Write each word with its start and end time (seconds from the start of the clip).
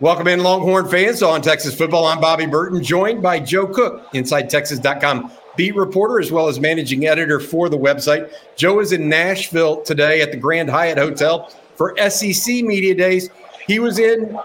Welcome 0.00 0.28
in, 0.28 0.42
Longhorn 0.42 0.88
fans, 0.88 1.22
on 1.22 1.42
Texas 1.42 1.74
football. 1.74 2.06
I'm 2.06 2.22
Bobby 2.22 2.46
Burton, 2.46 2.82
joined 2.82 3.20
by 3.20 3.38
Joe 3.38 3.66
Cook, 3.66 4.10
InsideTexas.com 4.14 5.30
beat 5.56 5.76
reporter 5.76 6.18
as 6.18 6.32
well 6.32 6.48
as 6.48 6.58
managing 6.58 7.06
editor 7.06 7.38
for 7.38 7.68
the 7.68 7.76
website. 7.76 8.32
Joe 8.56 8.80
is 8.80 8.92
in 8.92 9.10
Nashville 9.10 9.82
today 9.82 10.22
at 10.22 10.30
the 10.30 10.38
Grand 10.38 10.70
Hyatt 10.70 10.96
Hotel 10.96 11.50
for 11.74 11.94
SEC 12.08 12.64
Media 12.64 12.94
Days. 12.94 13.28
He 13.66 13.78
was 13.78 13.98
in 13.98 14.38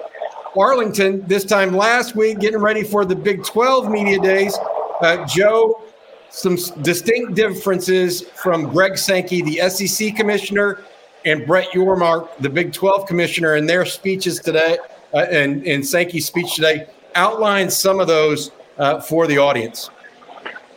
Arlington 0.58 1.26
this 1.26 1.46
time 1.46 1.74
last 1.74 2.18
week, 2.18 2.40
getting 2.40 2.60
ready 2.60 2.84
for 2.84 3.06
the 3.06 3.16
Big 3.16 3.46
12 3.46 3.90
Media 3.90 4.20
Days. 4.20 4.60
Uh, 5.00 5.26
Joe, 5.26 5.82
some 6.32 6.58
distinct 6.82 7.34
differences 7.34 8.24
from 8.24 8.74
Greg 8.74 8.98
Sankey, 8.98 9.42
the 9.42 9.70
SEC 9.70 10.18
commissioner, 10.18 10.82
and 11.24 11.48
Brett 11.48 11.70
Yormark, 11.70 12.28
the 12.40 12.50
Big 12.50 12.74
12 12.74 13.08
commissioner, 13.08 13.56
in 13.56 13.66
their 13.66 13.86
speeches 13.86 14.42
today 14.42 14.78
uh, 15.16 15.20
and, 15.20 15.86
Sankey's 15.86 16.26
speech 16.26 16.56
today. 16.56 16.88
Outline 17.16 17.70
some 17.70 18.00
of 18.00 18.08
those 18.08 18.52
uh, 18.78 19.00
for 19.00 19.28
the 19.28 19.38
audience. 19.38 19.90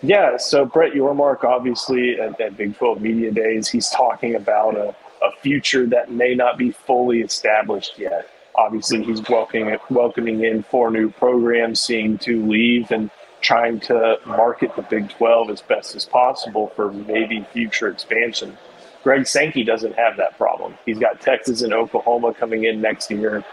Yeah, 0.03 0.37
so 0.37 0.65
Brett 0.65 0.93
Yormark, 0.93 1.43
obviously 1.43 2.21
at, 2.21 2.41
at 2.41 2.57
Big 2.57 2.77
12 2.77 3.01
Media 3.01 3.33
Days, 3.33 3.69
he's 3.69 3.91
talking 3.91 4.37
about 4.37 4.77
a, 4.77 4.95
a 5.25 5.33
future 5.41 5.87
that 5.87 6.13
may 6.13 6.37
not 6.37 6.57
be 6.57 6.71
fully 6.71 7.21
established 7.21 7.99
yet. 7.99 8.31
Obviously, 8.55 9.03
he's 9.03 9.21
welcoming 9.29 9.77
welcoming 9.91 10.45
in 10.45 10.63
four 10.63 10.91
new 10.91 11.11
programs, 11.11 11.81
seeing 11.81 12.19
two 12.19 12.45
leave, 12.47 12.91
and 12.91 13.11
trying 13.41 13.79
to 13.81 14.19
market 14.27 14.75
the 14.77 14.83
Big 14.83 15.09
12 15.11 15.51
as 15.51 15.63
best 15.63 15.95
as 15.95 16.05
possible 16.05 16.73
for 16.75 16.93
maybe 16.93 17.45
future 17.53 17.89
expansion. 17.89 18.57
Greg 19.05 19.27
Sankey 19.27 19.65
doesn't 19.65 19.95
have 19.95 20.17
that 20.17 20.37
problem. 20.37 20.75
He's 20.85 20.99
got 20.99 21.21
Texas 21.21 21.63
and 21.63 21.73
Oklahoma 21.73 22.35
coming 22.35 22.65
in 22.65 22.81
next 22.81 23.11
year. 23.11 23.45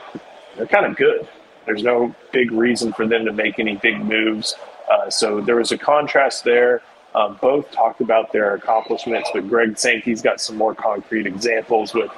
They're 0.56 0.68
kind 0.68 0.86
of 0.86 0.96
good. 0.96 1.28
There's 1.66 1.84
no 1.84 2.16
big 2.32 2.52
reason 2.52 2.94
for 2.94 3.08
them 3.08 3.26
to 3.26 3.34
make 3.34 3.60
any 3.60 3.76
big 3.76 4.00
moves. 4.00 4.56
Uh, 4.90 5.10
so 5.10 5.42
there 5.42 5.56
was 5.56 5.72
a 5.72 5.78
contrast 5.78 6.44
there. 6.44 6.82
Um, 7.16 7.38
both 7.42 7.72
talked 7.72 8.02
about 8.02 8.34
their 8.34 8.56
accomplishments, 8.56 9.30
but 9.34 9.48
Greg 9.48 9.78
Sankey's 9.78 10.22
got 10.22 10.42
some 10.42 10.58
more 10.58 10.76
concrete 10.76 11.26
examples 11.26 11.94
with 11.94 12.12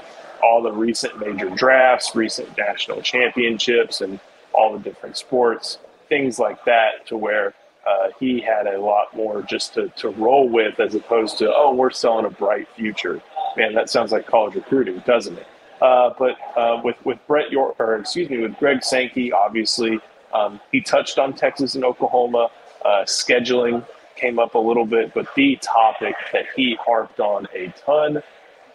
all 0.43 0.61
the 0.61 0.71
recent 0.71 1.19
major 1.19 1.49
drafts, 1.51 2.15
recent 2.15 2.57
national 2.57 3.01
championships, 3.01 4.01
and 4.01 4.19
all 4.53 4.73
the 4.73 4.79
different 4.79 5.15
sports, 5.15 5.77
things 6.09 6.39
like 6.39 6.63
that, 6.65 7.05
to 7.07 7.15
where 7.15 7.53
uh, 7.87 8.09
he 8.19 8.41
had 8.41 8.67
a 8.67 8.79
lot 8.79 9.15
more 9.15 9.43
just 9.43 9.73
to, 9.75 9.87
to 9.89 10.09
roll 10.09 10.49
with 10.49 10.79
as 10.79 10.95
opposed 10.95 11.37
to, 11.37 11.53
oh, 11.53 11.73
we're 11.73 11.91
selling 11.91 12.25
a 12.25 12.29
bright 12.29 12.67
future. 12.75 13.21
Man, 13.55 13.73
that 13.75 13.89
sounds 13.89 14.11
like 14.11 14.25
college 14.25 14.55
recruiting, 14.55 15.01
doesn't 15.05 15.37
it? 15.37 15.47
Uh, 15.81 16.11
but 16.17 16.37
uh, 16.55 16.81
with 16.83 16.95
with 17.05 17.19
Brett 17.27 17.51
York, 17.51 17.75
or 17.79 17.95
excuse 17.97 18.29
me, 18.29 18.39
with 18.39 18.57
Greg 18.57 18.83
Sankey, 18.83 19.31
obviously 19.31 19.99
um, 20.33 20.59
he 20.71 20.81
touched 20.81 21.19
on 21.19 21.33
Texas 21.33 21.75
and 21.75 21.83
Oklahoma. 21.83 22.49
Uh, 22.83 23.03
scheduling 23.03 23.85
came 24.15 24.39
up 24.39 24.55
a 24.55 24.59
little 24.59 24.85
bit, 24.85 25.13
but 25.13 25.27
the 25.35 25.57
topic 25.61 26.15
that 26.33 26.45
he 26.55 26.77
harped 26.83 27.19
on 27.19 27.47
a 27.53 27.73
ton 27.85 28.21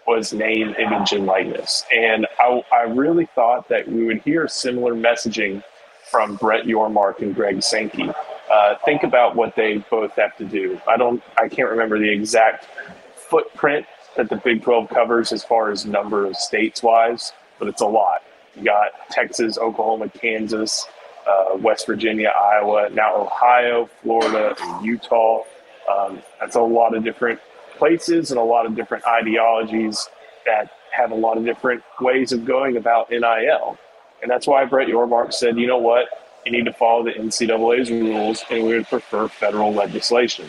was 0.06 0.32
name, 0.32 0.74
image, 0.78 1.12
and 1.12 1.26
likeness. 1.26 1.84
And 1.92 2.26
I, 2.38 2.62
I 2.72 2.82
really 2.82 3.26
thought 3.34 3.68
that 3.68 3.88
we 3.88 4.04
would 4.04 4.20
hear 4.22 4.48
similar 4.48 4.94
messaging 4.94 5.62
from 6.10 6.36
Brett 6.36 6.64
Yormark 6.64 7.20
and 7.20 7.34
Greg 7.34 7.62
Sankey. 7.62 8.10
Uh, 8.50 8.74
think 8.84 9.02
about 9.02 9.36
what 9.36 9.54
they 9.56 9.78
both 9.90 10.14
have 10.16 10.36
to 10.36 10.44
do. 10.44 10.80
I 10.88 10.96
don't, 10.96 11.22
I 11.38 11.48
can't 11.48 11.70
remember 11.70 11.98
the 11.98 12.10
exact 12.10 12.66
footprint 13.14 13.86
that 14.16 14.28
the 14.28 14.36
Big 14.36 14.62
12 14.62 14.88
covers 14.88 15.32
as 15.32 15.44
far 15.44 15.70
as 15.70 15.86
number 15.86 16.26
of 16.26 16.36
states 16.36 16.82
wise, 16.82 17.32
but 17.58 17.68
it's 17.68 17.80
a 17.80 17.86
lot. 17.86 18.22
You 18.56 18.64
got 18.64 18.92
Texas, 19.10 19.58
Oklahoma, 19.58 20.08
Kansas, 20.10 20.86
uh, 21.26 21.56
West 21.56 21.86
Virginia, 21.86 22.28
Iowa, 22.28 22.90
now 22.90 23.16
Ohio, 23.16 23.88
Florida, 24.02 24.54
Utah. 24.82 25.42
Um, 25.90 26.22
that's 26.40 26.56
a 26.56 26.60
lot 26.60 26.94
of 26.94 27.04
different 27.04 27.40
places 27.76 28.30
and 28.30 28.38
a 28.38 28.42
lot 28.42 28.66
of 28.66 28.74
different 28.76 29.04
ideologies 29.06 30.08
that 30.44 30.70
have 30.90 31.10
a 31.10 31.14
lot 31.14 31.38
of 31.38 31.44
different 31.44 31.82
ways 32.00 32.32
of 32.32 32.44
going 32.44 32.76
about 32.76 33.10
NIL. 33.10 33.78
And 34.20 34.30
that's 34.30 34.46
why 34.46 34.64
Brett 34.64 34.88
Yormark 34.88 35.32
said, 35.32 35.58
you 35.58 35.66
know 35.66 35.78
what, 35.78 36.06
you 36.44 36.52
need 36.52 36.64
to 36.66 36.72
follow 36.72 37.04
the 37.04 37.12
NCAA's 37.12 37.90
rules 37.90 38.44
and 38.50 38.64
we 38.64 38.74
would 38.74 38.86
prefer 38.88 39.28
federal 39.28 39.72
legislation. 39.72 40.48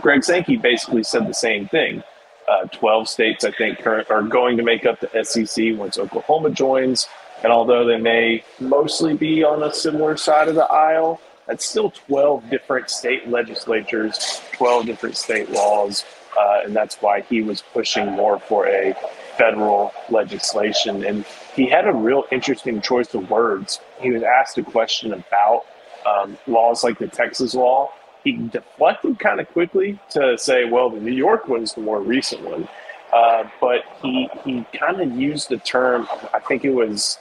Greg 0.00 0.24
Sankey 0.24 0.56
basically 0.56 1.02
said 1.02 1.26
the 1.26 1.34
same 1.34 1.68
thing. 1.68 2.02
Uh, 2.52 2.66
12 2.66 3.08
states, 3.08 3.44
I 3.44 3.50
think, 3.52 3.86
are 3.86 4.22
going 4.22 4.58
to 4.58 4.62
make 4.62 4.84
up 4.84 5.00
the 5.00 5.24
SEC 5.24 5.78
once 5.78 5.98
Oklahoma 5.98 6.50
joins. 6.50 7.08
And 7.42 7.50
although 7.50 7.86
they 7.86 7.96
may 7.96 8.44
mostly 8.60 9.16
be 9.16 9.42
on 9.42 9.62
a 9.62 9.72
similar 9.72 10.16
side 10.16 10.48
of 10.48 10.54
the 10.54 10.66
aisle, 10.66 11.20
that's 11.46 11.64
still 11.64 11.90
12 11.90 12.50
different 12.50 12.90
state 12.90 13.28
legislatures, 13.28 14.42
12 14.52 14.86
different 14.86 15.16
state 15.16 15.50
laws. 15.50 16.04
Uh, 16.38 16.60
and 16.64 16.76
that's 16.76 16.96
why 16.96 17.22
he 17.22 17.42
was 17.42 17.62
pushing 17.72 18.10
more 18.12 18.38
for 18.38 18.66
a 18.66 18.94
federal 19.38 19.92
legislation. 20.10 21.04
And 21.04 21.24
he 21.54 21.66
had 21.68 21.86
a 21.86 21.92
real 21.92 22.24
interesting 22.30 22.82
choice 22.82 23.14
of 23.14 23.30
words. 23.30 23.80
He 23.98 24.10
was 24.10 24.22
asked 24.22 24.58
a 24.58 24.62
question 24.62 25.14
about 25.14 25.64
um, 26.06 26.36
laws 26.46 26.84
like 26.84 26.98
the 26.98 27.08
Texas 27.08 27.54
law. 27.54 27.92
He 28.24 28.32
deflected 28.32 29.18
kind 29.18 29.40
of 29.40 29.48
quickly 29.48 29.98
to 30.10 30.38
say, 30.38 30.64
well, 30.64 30.90
the 30.90 31.00
New 31.00 31.12
York 31.12 31.48
one's 31.48 31.74
the 31.74 31.80
more 31.80 32.00
recent 32.00 32.42
one. 32.42 32.68
Uh, 33.12 33.44
but 33.60 33.80
he, 34.00 34.28
he 34.44 34.64
kind 34.78 35.00
of 35.00 35.12
used 35.18 35.50
the 35.50 35.58
term, 35.58 36.08
I 36.32 36.38
think 36.38 36.64
it 36.64 36.72
was 36.72 37.18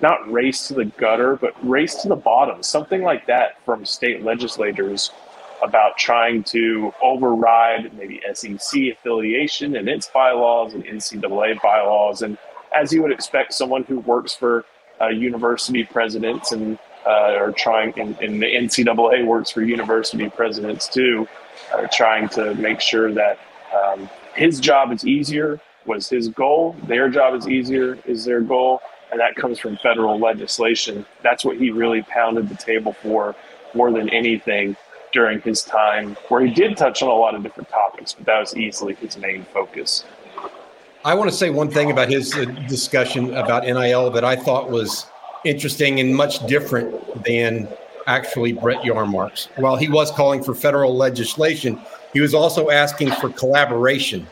not 0.00 0.30
race 0.30 0.68
to 0.68 0.74
the 0.74 0.84
gutter, 0.84 1.36
but 1.36 1.54
race 1.66 1.94
to 2.02 2.08
the 2.08 2.16
bottom, 2.16 2.62
something 2.62 3.02
like 3.02 3.26
that 3.26 3.62
from 3.64 3.84
state 3.84 4.22
legislators 4.22 5.10
about 5.62 5.96
trying 5.96 6.42
to 6.42 6.92
override 7.02 7.92
maybe 7.96 8.20
SEC 8.32 8.82
affiliation 8.92 9.76
and 9.76 9.88
its 9.88 10.08
bylaws 10.08 10.74
and 10.74 10.84
NCAA 10.84 11.60
bylaws. 11.62 12.22
And 12.22 12.38
as 12.74 12.92
you 12.92 13.02
would 13.02 13.12
expect, 13.12 13.52
someone 13.52 13.84
who 13.84 14.00
works 14.00 14.34
for 14.34 14.64
uh, 15.00 15.08
university 15.08 15.84
presidents 15.84 16.52
and 16.52 16.78
uh, 17.06 17.34
are 17.36 17.52
trying, 17.52 17.98
and, 17.98 18.18
and, 18.20 18.42
the 18.42 18.46
NCAA 18.46 19.26
works 19.26 19.50
for 19.50 19.62
university 19.62 20.28
presidents 20.28 20.88
too, 20.88 21.26
trying 21.90 22.28
to 22.30 22.54
make 22.56 22.80
sure 22.80 23.12
that 23.12 23.38
um, 23.74 24.08
his 24.34 24.60
job 24.60 24.92
is 24.92 25.06
easier 25.06 25.60
was 25.86 26.08
his 26.08 26.28
goal. 26.28 26.76
Their 26.86 27.08
job 27.08 27.34
is 27.34 27.48
easier 27.48 27.98
is 28.04 28.24
their 28.24 28.42
goal 28.42 28.82
and 29.10 29.20
that 29.20 29.36
comes 29.36 29.58
from 29.58 29.76
federal 29.78 30.18
legislation. 30.18 31.04
That's 31.22 31.44
what 31.44 31.56
he 31.56 31.70
really 31.70 32.02
pounded 32.02 32.48
the 32.48 32.54
table 32.54 32.92
for 32.92 33.34
more 33.74 33.92
than 33.92 34.08
anything 34.10 34.76
during 35.12 35.40
his 35.40 35.62
time, 35.62 36.16
where 36.28 36.44
he 36.44 36.52
did 36.52 36.76
touch 36.76 37.02
on 37.02 37.08
a 37.08 37.12
lot 37.12 37.34
of 37.34 37.42
different 37.42 37.68
topics, 37.68 38.12
but 38.12 38.26
that 38.26 38.38
was 38.38 38.56
easily 38.56 38.94
his 38.94 39.16
main 39.18 39.44
focus. 39.52 40.04
I 41.04 41.14
want 41.14 41.30
to 41.30 41.36
say 41.36 41.50
one 41.50 41.70
thing 41.70 41.90
about 41.90 42.08
his 42.08 42.34
uh, 42.36 42.44
discussion 42.68 43.34
about 43.34 43.64
NIL 43.64 44.10
that 44.10 44.24
I 44.24 44.36
thought 44.36 44.70
was 44.70 45.06
interesting 45.44 46.00
and 46.00 46.14
much 46.14 46.46
different 46.46 47.24
than 47.24 47.68
actually 48.06 48.52
Brett 48.52 48.82
Yormark's. 48.82 49.48
While 49.56 49.76
he 49.76 49.88
was 49.88 50.10
calling 50.10 50.42
for 50.42 50.54
federal 50.54 50.96
legislation, 50.96 51.80
he 52.12 52.20
was 52.20 52.34
also 52.34 52.70
asking 52.70 53.12
for 53.12 53.30
collaboration 53.30 54.26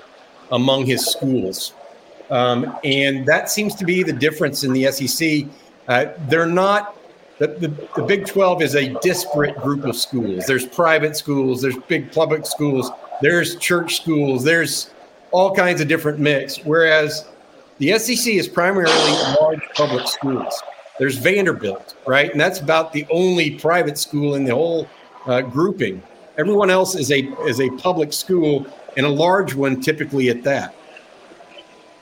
among 0.50 0.86
his 0.86 1.06
schools. 1.06 1.74
Um, 2.30 2.76
and 2.84 3.24
that 3.26 3.50
seems 3.50 3.74
to 3.76 3.84
be 3.84 4.02
the 4.02 4.12
difference 4.12 4.64
in 4.64 4.72
the 4.72 4.90
SEC. 4.90 5.44
Uh, 5.86 6.06
they're 6.28 6.46
not, 6.46 6.98
the, 7.38 7.46
the, 7.46 7.68
the, 7.96 8.02
Big 8.02 8.26
12 8.26 8.62
is 8.62 8.74
a 8.74 8.88
disparate 9.00 9.56
group 9.56 9.84
of 9.84 9.96
schools. 9.96 10.44
There's 10.46 10.66
private 10.66 11.16
schools, 11.16 11.62
there's 11.62 11.78
big 11.88 12.12
public 12.12 12.44
schools, 12.44 12.90
there's 13.22 13.56
church 13.56 13.96
schools, 13.96 14.44
there's 14.44 14.90
all 15.30 15.54
kinds 15.54 15.80
of 15.80 15.88
different 15.88 16.18
mix. 16.18 16.58
Whereas 16.58 17.26
the 17.78 17.98
SEC 17.98 18.34
is 18.34 18.48
primarily 18.48 19.12
large 19.40 19.62
public 19.74 20.06
schools. 20.06 20.62
There's 20.98 21.16
Vanderbilt, 21.16 21.96
right? 22.06 22.30
And 22.30 22.40
that's 22.40 22.60
about 22.60 22.92
the 22.92 23.06
only 23.10 23.52
private 23.52 23.98
school 23.98 24.34
in 24.34 24.44
the 24.44 24.54
whole 24.54 24.88
uh, 25.26 25.42
grouping. 25.42 26.02
Everyone 26.36 26.70
else 26.70 26.94
is 26.94 27.10
a 27.10 27.20
is 27.46 27.60
a 27.60 27.70
public 27.78 28.12
school 28.12 28.66
and 28.96 29.06
a 29.06 29.08
large 29.08 29.54
one 29.54 29.80
typically 29.80 30.28
at 30.28 30.42
that. 30.44 30.74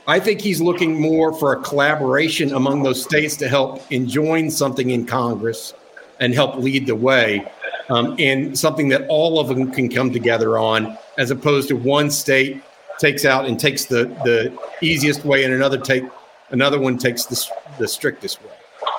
I 0.08 0.20
think 0.20 0.40
he's 0.40 0.60
looking 0.60 1.00
more 1.00 1.32
for 1.32 1.52
a 1.52 1.62
collaboration 1.62 2.54
among 2.54 2.82
those 2.82 3.02
states 3.02 3.36
to 3.36 3.48
help 3.48 3.90
enjoin 3.90 4.50
something 4.50 4.90
in 4.90 5.04
Congress 5.04 5.74
and 6.20 6.32
help 6.32 6.56
lead 6.56 6.86
the 6.86 6.94
way, 6.94 7.50
um, 7.88 8.54
something 8.54 8.88
that 8.88 9.06
all 9.08 9.40
of 9.40 9.48
them 9.48 9.72
can 9.72 9.88
come 9.88 10.12
together 10.12 10.58
on, 10.58 10.96
as 11.18 11.30
opposed 11.30 11.68
to 11.68 11.76
one 11.76 12.10
state 12.10 12.62
takes 12.98 13.24
out 13.24 13.46
and 13.46 13.60
takes 13.60 13.84
the 13.84 14.04
the 14.24 14.56
easiest 14.80 15.24
way, 15.24 15.44
and 15.44 15.52
another 15.52 15.78
take 15.78 16.04
another 16.50 16.80
one 16.80 16.96
takes 16.96 17.26
the, 17.26 17.50
the 17.78 17.88
strictest 17.88 18.42
way. 18.42 18.55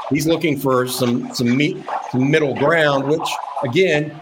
He's 0.10 0.28
looking 0.28 0.58
for 0.58 0.88
some 0.88 1.34
some, 1.34 1.60
some 2.12 2.32
middle 2.32 2.56
ground, 2.56 3.08
which 3.08 3.30
again, 3.64 4.22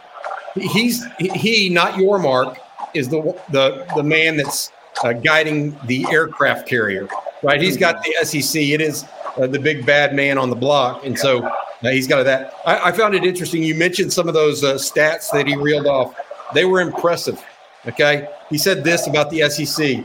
he's 0.55 1.05
he 1.19 1.69
not 1.69 1.93
Yormark 1.93 2.57
is 2.93 3.09
the 3.09 3.39
the 3.51 3.85
the 3.95 4.03
man 4.03 4.37
that's 4.37 4.71
uh, 5.03 5.13
guiding 5.13 5.77
the 5.85 6.05
aircraft 6.09 6.67
carrier, 6.67 7.07
right? 7.43 7.61
He's 7.61 7.77
got 7.77 8.03
the 8.03 8.25
SEC. 8.25 8.61
It 8.61 8.81
is 8.81 9.05
uh, 9.37 9.47
the 9.47 9.59
big 9.59 9.85
bad 9.85 10.15
man 10.15 10.37
on 10.37 10.49
the 10.49 10.55
block, 10.55 11.05
and 11.05 11.17
so 11.17 11.49
Uh, 11.83 11.89
he's 11.89 12.07
got 12.07 12.23
that. 12.23 12.53
I, 12.65 12.89
I, 12.89 12.91
found 12.93 13.13
it 13.15 13.23
interesting. 13.23 13.61
You 13.61 13.75
mentioned 13.75 14.11
some 14.11 14.27
of 14.27 14.33
those 14.33 14.63
uh, 14.63 14.75
stats 14.75 15.29
that 15.31 15.45
he 15.45 15.55
reeled 15.55 15.85
off. 15.85 16.15
They 16.53 16.65
were 16.65 16.79
impressive. 16.79 17.43
Okay. 17.85 18.27
He 18.49 18.57
said 18.57 18.83
this 18.83 19.07
about 19.07 19.29
the 19.29 19.47
SEC 19.49 20.03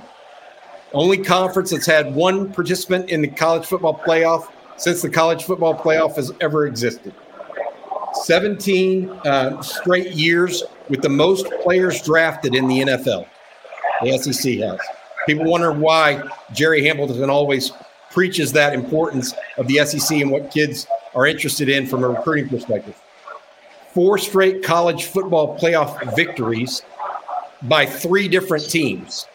only 0.92 1.18
conference 1.18 1.70
that's 1.70 1.86
had 1.86 2.14
one 2.14 2.52
participant 2.52 3.08
in 3.08 3.22
the 3.22 3.28
college 3.28 3.64
football 3.64 3.98
playoff 3.98 4.48
since 4.80 5.02
the 5.02 5.10
college 5.10 5.44
football 5.44 5.74
playoff 5.74 6.16
has 6.16 6.32
ever 6.40 6.66
existed. 6.66 7.14
17 8.24 9.10
uh, 9.10 9.60
straight 9.60 10.12
years 10.12 10.62
with 10.88 11.02
the 11.02 11.08
most 11.08 11.46
players 11.62 12.00
drafted 12.02 12.54
in 12.54 12.66
the 12.66 12.80
NFL. 12.80 13.28
The 14.02 14.16
SEC 14.18 14.54
has. 14.54 14.80
People 15.26 15.44
wonder 15.44 15.70
why 15.70 16.22
Jerry 16.52 16.82
Hamilton 16.82 17.28
always 17.28 17.72
preaches 18.10 18.52
that 18.52 18.72
importance 18.72 19.34
of 19.58 19.66
the 19.68 19.84
SEC 19.84 20.18
and 20.18 20.30
what 20.30 20.50
kids 20.50 20.86
are 21.14 21.26
interested 21.26 21.68
in 21.68 21.86
from 21.86 22.02
a 22.02 22.08
recruiting 22.08 22.48
perspective. 22.48 22.98
Four 23.92 24.16
straight 24.16 24.62
college 24.64 25.04
football 25.04 25.58
playoff 25.58 26.16
victories 26.16 26.80
by 27.62 27.84
three 27.84 28.28
different 28.28 28.68
teams. 28.70 29.26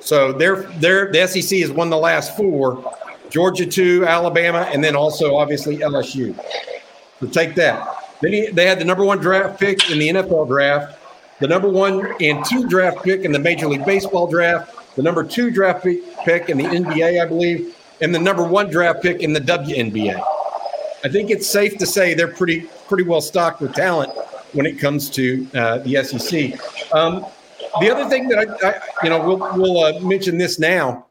So 0.00 0.32
they're, 0.32 0.62
they're, 0.78 1.12
the 1.12 1.26
SEC 1.26 1.58
has 1.58 1.70
won 1.70 1.90
the 1.90 1.98
last 1.98 2.36
four 2.38 2.96
Georgia, 3.30 3.66
two, 3.66 4.04
Alabama, 4.06 4.68
and 4.72 4.82
then 4.82 4.96
also 4.96 5.36
obviously 5.36 5.78
LSU. 5.78 6.34
So 7.20 7.26
take 7.26 7.54
that. 7.56 8.04
Then 8.20 8.32
he, 8.32 8.46
they 8.48 8.66
had 8.66 8.78
the 8.78 8.84
number 8.84 9.04
one 9.04 9.18
draft 9.18 9.60
pick 9.60 9.90
in 9.90 9.98
the 9.98 10.08
NFL 10.08 10.48
draft, 10.48 10.98
the 11.40 11.48
number 11.48 11.68
one 11.68 12.14
and 12.20 12.44
two 12.44 12.66
draft 12.68 13.02
pick 13.04 13.22
in 13.22 13.32
the 13.32 13.38
Major 13.38 13.68
League 13.68 13.84
Baseball 13.84 14.26
draft, 14.26 14.94
the 14.96 15.02
number 15.02 15.22
two 15.22 15.50
draft 15.50 15.84
pick 15.84 16.48
in 16.48 16.58
the 16.58 16.64
NBA, 16.64 17.22
I 17.22 17.26
believe, 17.26 17.76
and 18.00 18.14
the 18.14 18.18
number 18.18 18.42
one 18.42 18.70
draft 18.70 19.02
pick 19.02 19.20
in 19.20 19.32
the 19.32 19.40
WNBA. 19.40 20.22
I 21.04 21.08
think 21.08 21.30
it's 21.30 21.46
safe 21.46 21.76
to 21.78 21.86
say 21.86 22.14
they're 22.14 22.26
pretty 22.28 22.68
pretty 22.88 23.04
well 23.04 23.20
stocked 23.20 23.60
with 23.60 23.74
talent 23.74 24.12
when 24.52 24.66
it 24.66 24.78
comes 24.78 25.10
to 25.10 25.46
uh, 25.54 25.78
the 25.78 26.02
SEC. 26.02 26.94
Um, 26.94 27.26
the 27.80 27.90
other 27.90 28.08
thing 28.08 28.28
that 28.28 28.38
I, 28.38 28.68
I 28.68 28.80
you 29.02 29.10
know, 29.10 29.20
we'll 29.26 29.38
we'll 29.56 29.84
uh, 29.84 30.00
mention 30.00 30.38
this 30.38 30.58
now. 30.58 31.05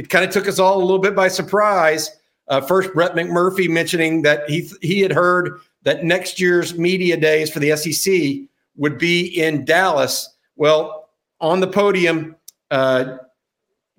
It 0.00 0.08
kind 0.08 0.24
of 0.24 0.30
took 0.30 0.48
us 0.48 0.58
all 0.58 0.78
a 0.78 0.80
little 0.80 0.98
bit 0.98 1.14
by 1.14 1.28
surprise. 1.28 2.10
Uh, 2.48 2.62
first, 2.62 2.94
Brett 2.94 3.14
McMurphy 3.14 3.68
mentioning 3.68 4.22
that 4.22 4.48
he 4.48 4.66
he 4.80 5.00
had 5.00 5.12
heard 5.12 5.60
that 5.82 6.04
next 6.04 6.40
year's 6.40 6.78
media 6.78 7.18
days 7.18 7.50
for 7.52 7.58
the 7.58 7.76
SEC 7.76 8.48
would 8.76 8.96
be 8.96 9.26
in 9.26 9.66
Dallas. 9.66 10.34
Well, 10.56 11.10
on 11.38 11.60
the 11.60 11.66
podium, 11.66 12.34
uh, 12.70 13.18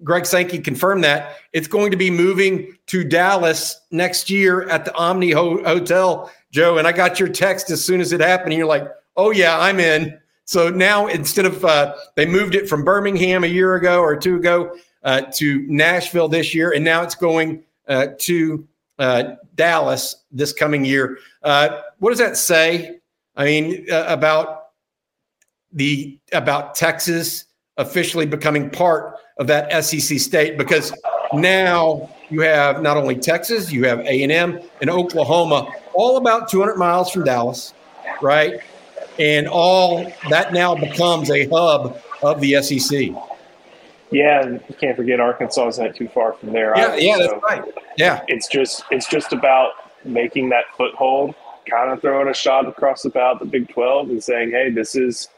Greg 0.04 0.26
Sankey 0.26 0.58
confirmed 0.58 1.04
that 1.04 1.36
it's 1.54 1.68
going 1.68 1.92
to 1.92 1.98
be 1.98 2.10
moving 2.10 2.76
to 2.88 3.04
Dallas 3.04 3.80
next 3.92 4.28
year 4.28 4.68
at 4.70 4.86
the 4.86 4.96
Omni 4.96 5.30
Ho- 5.30 5.64
Hotel, 5.64 6.32
Joe. 6.50 6.80
And 6.80 6.88
I 6.88 6.94
got 6.94 7.20
your 7.20 7.30
text 7.30 7.70
as 7.70 7.86
soon 7.86 8.02
as 8.02 8.12
it 8.12 8.22
happened. 8.22 8.54
And 8.54 8.58
you're 8.58 8.66
like, 8.66 8.88
"Oh 9.18 9.30
yeah, 9.30 9.60
I'm 9.60 9.80
in." 9.80 10.20
So 10.46 10.68
now 10.72 11.06
instead 11.06 11.46
of 11.46 11.64
uh, 11.64 11.94
they 12.16 12.26
moved 12.26 12.56
it 12.56 12.68
from 12.68 12.84
Birmingham 12.84 13.44
a 13.44 13.48
year 13.48 13.76
ago 13.76 14.02
or 14.02 14.18
two 14.18 14.38
ago 14.38 14.76
uh, 15.04 15.22
to 15.34 15.66
Nashville 15.68 16.28
this 16.28 16.54
year, 16.54 16.72
and 16.72 16.84
now 16.84 17.04
it's 17.04 17.16
going 17.16 17.64
uh, 17.88 18.08
to 18.20 18.68
uh, 19.00 19.36
Dallas 19.56 20.16
this 20.32 20.54
coming 20.54 20.86
year. 20.86 21.18
Uh, 21.44 21.82
what 22.00 22.12
does 22.12 22.20
that 22.20 22.38
say? 22.38 23.00
I 23.36 23.46
mean, 23.46 23.88
uh, 23.92 24.06
about 24.08 24.68
the 25.74 26.20
about 26.34 26.76
Texas 26.76 27.46
officially 27.78 28.26
becoming 28.26 28.70
part 28.70 29.16
of 29.40 29.48
that 29.48 29.84
SEC 29.84 30.20
state 30.20 30.58
because 30.58 30.94
now 31.34 32.10
you 32.30 32.42
have 32.42 32.82
not 32.82 32.98
only 32.98 33.16
Texas, 33.16 33.72
you 33.72 33.86
have 33.86 34.00
A 34.02 34.24
and 34.24 34.32
M 34.32 34.60
and 34.82 34.90
Oklahoma, 34.90 35.68
all 35.94 36.18
about 36.18 36.50
200 36.50 36.76
miles 36.76 37.12
from 37.12 37.24
Dallas, 37.24 37.74
right? 38.22 38.60
and 39.20 39.48
all 39.48 40.12
that 40.30 40.54
now 40.54 40.76
becomes 40.76 41.30
a 41.30 41.48
hub 41.48 42.02
of 42.24 42.42
the 42.42 42.62
SEC. 42.62 43.10
Yeah, 44.12 44.42
and 44.42 44.62
you 44.68 44.76
can't 44.76 44.98
forget 44.98 45.20
Arkansas 45.20 45.68
is 45.68 45.80
not 45.80 45.96
too 45.96 46.10
far 46.10 46.34
from 46.34 46.52
there. 46.52 46.74
Yeah, 46.76 46.96
yeah, 46.96 47.18
that's 47.18 47.32
so 47.32 47.40
right. 47.40 47.64
Yeah, 47.98 48.24
it's 48.28 48.48
just 48.48 48.84
it's 48.92 49.08
just 49.08 49.32
about 49.32 49.72
making 50.04 50.50
that 50.50 50.66
foothold, 50.76 51.34
kind 51.70 51.92
of 51.92 52.02
throwing 52.02 52.28
a 52.28 52.34
shot 52.34 52.68
across 52.68 53.04
the 53.04 53.10
bow 53.10 53.32
about 53.32 53.40
the 53.40 53.46
Big 53.46 53.70
Twelve 53.70 54.10
and 54.10 54.22
saying, 54.22 54.52
"Hey, 54.52 54.70
this 54.70 54.96
is 54.96 55.30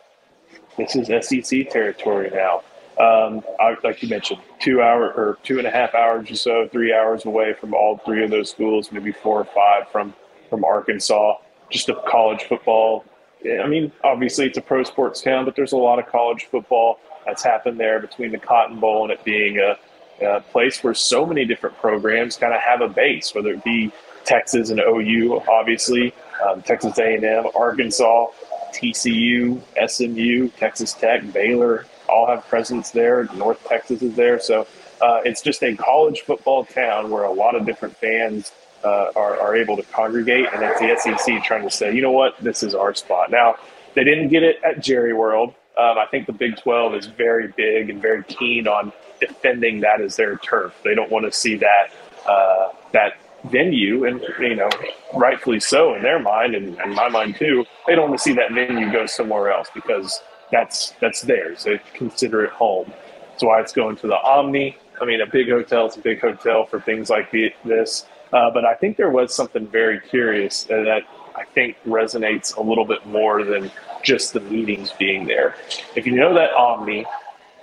this 0.78 0.96
is 0.96 1.08
SEC 1.28 1.70
territory 1.70 2.32
now." 2.34 2.64
Um, 3.00 3.44
I, 3.60 3.76
like 3.84 4.02
you 4.02 4.10
mentioned, 4.10 4.40
two 4.60 4.82
hour 4.82 5.12
or 5.14 5.38
two 5.44 5.60
and 5.60 5.68
a 5.68 5.72
half 5.72 5.94
hours 5.94 6.30
or 6.30 6.36
so, 6.36 6.68
three 6.72 6.94
hours 6.94 7.26
away 7.26 7.54
from 7.54 7.74
all 7.74 8.00
three 8.06 8.24
of 8.24 8.32
those 8.32 8.50
schools, 8.50 8.92
maybe 8.92 9.12
four 9.12 9.40
or 9.40 9.46
five 9.46 9.90
from 9.92 10.16
from 10.50 10.64
Arkansas. 10.64 11.38
Just 11.70 11.90
a 11.90 11.96
college 12.08 12.44
football 12.44 13.06
I 13.46 13.68
mean, 13.68 13.92
obviously 14.04 14.46
it's 14.46 14.58
a 14.58 14.62
pro 14.62 14.84
sports 14.84 15.22
town, 15.22 15.46
but 15.46 15.56
there's 15.56 15.74
a 15.74 15.78
lot 15.78 16.00
of 16.00 16.08
college 16.08 16.46
football 16.46 17.00
that's 17.26 17.44
happened 17.44 17.80
there 17.80 18.00
between 18.00 18.32
the 18.32 18.38
Cotton 18.38 18.80
Bowl 18.80 19.04
and 19.04 19.12
it 19.12 19.24
being 19.24 19.60
a, 19.60 19.78
a 20.26 20.42
place 20.42 20.84
where 20.84 20.94
so 20.94 21.26
many 21.26 21.46
different 21.46 21.78
programs 21.78 22.38
kind 22.38 22.54
of 22.54 22.62
have 22.62 22.82
a 22.82 22.88
base, 22.88 23.34
whether 23.36 23.52
it 23.52 23.64
be 23.64 23.92
Texas 24.24 24.70
and 24.70 24.80
OU, 24.80 25.42
obviously, 25.50 26.14
um, 26.46 26.62
Texas 26.62 26.98
A&M, 26.98 27.46
Arkansas, 27.56 28.28
TCU, 28.74 29.62
SMU, 29.88 30.50
Texas 30.50 30.94
Tech, 30.94 31.32
Baylor, 31.34 31.86
all 32.10 32.28
have 32.28 32.48
presence 32.48 32.92
there. 32.92 33.28
North 33.36 33.64
Texas 33.68 34.02
is 34.02 34.16
there, 34.16 34.40
so 34.40 34.68
uh, 35.02 35.22
it's 35.26 35.42
just 35.42 35.64
a 35.64 35.76
college 35.76 36.22
football 36.22 36.66
town 36.66 37.10
where 37.10 37.24
a 37.24 37.32
lot 37.32 37.56
of 37.56 37.66
different 37.66 37.96
fans 37.98 38.52
uh, 38.84 39.12
are, 39.16 39.40
are 39.40 39.56
able 39.56 39.78
to 39.78 39.84
congregate, 39.84 40.48
and 40.54 40.64
it's 40.64 40.80
the 41.06 41.16
SEC 41.18 41.44
trying 41.44 41.64
to 41.64 41.72
say, 41.72 41.94
you 41.96 42.02
know 42.02 42.12
what, 42.12 42.38
this 42.40 42.64
is 42.64 42.76
our 42.76 42.94
spot. 42.94 43.32
Now, 43.32 43.56
they 43.96 44.04
didn't 44.04 44.30
get 44.30 44.44
it 44.44 44.58
at 44.64 44.82
Jerry 44.82 45.14
World. 45.14 45.54
Um, 45.78 45.98
I 45.98 46.06
think 46.10 46.28
the 46.28 46.34
Big 46.34 46.58
12 46.58 46.96
is 46.96 47.06
very 47.08 47.48
big 47.56 47.90
and 47.90 48.02
very 48.02 48.24
keen 48.24 48.68
on 48.68 48.92
defending 49.20 49.80
that 49.82 50.02
as 50.02 50.16
their 50.16 50.38
turf. 50.38 50.74
They 50.84 50.96
don't 50.96 51.12
want 51.12 51.26
to 51.26 51.32
see 51.32 51.56
that 51.58 51.92
uh, 52.28 52.70
that 52.92 53.14
venue, 53.46 54.06
and 54.06 54.22
you 54.40 54.56
know, 54.56 54.70
rightfully 55.14 55.60
so 55.60 55.96
in 55.96 56.04
their 56.04 56.20
mind, 56.20 56.56
and, 56.56 56.78
my 56.94 57.10
mind 57.10 57.36
too. 57.36 57.66
They 57.88 57.96
don't 57.96 58.10
want 58.10 58.20
to 58.20 58.24
see 58.24 58.34
that 58.34 58.52
venue 58.52 58.92
go 58.92 59.06
somewhere 59.06 59.52
else 59.52 59.70
because 59.74 60.22
that's 60.52 60.92
that's 61.02 61.22
theirs. 61.22 61.64
They 61.64 61.80
consider 61.94 62.44
it 62.44 62.52
home. 62.52 62.92
That's 63.32 63.44
why 63.44 63.60
it's 63.62 63.74
going 63.74 63.96
to 63.98 64.08
the 64.08 64.18
Omni. 64.18 64.78
I 65.02 65.06
mean, 65.06 65.22
a 65.22 65.26
big 65.26 65.50
hotel 65.50 65.88
is 65.88 65.98
a 65.98 66.00
big 66.00 66.22
hotel 66.22 66.66
for 66.66 66.80
things 66.80 67.10
like 67.10 67.32
this. 67.32 68.06
Uh, 68.34 68.50
but 68.50 68.66
I 68.66 68.74
think 68.74 68.98
there 68.98 69.12
was 69.12 69.34
something 69.34 69.68
very 69.68 70.00
curious 70.00 70.64
that 70.64 71.04
I 71.36 71.44
think 71.46 71.78
resonates 71.86 72.58
a 72.58 72.62
little 72.62 72.86
bit 72.86 73.06
more 73.06 73.44
than 73.44 73.72
just 74.04 74.34
the 74.34 74.40
meetings 74.40 74.92
being 74.92 75.28
there. 75.28 75.56
If 75.96 76.08
you 76.08 76.14
know 76.14 76.34
that 76.34 76.52
Omni, 76.54 77.06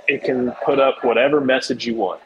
it 0.07 0.23
can 0.23 0.53
put 0.65 0.79
up 0.79 1.05
whatever 1.05 1.41
message 1.41 1.87
you 1.87 1.97
want. 1.97 2.21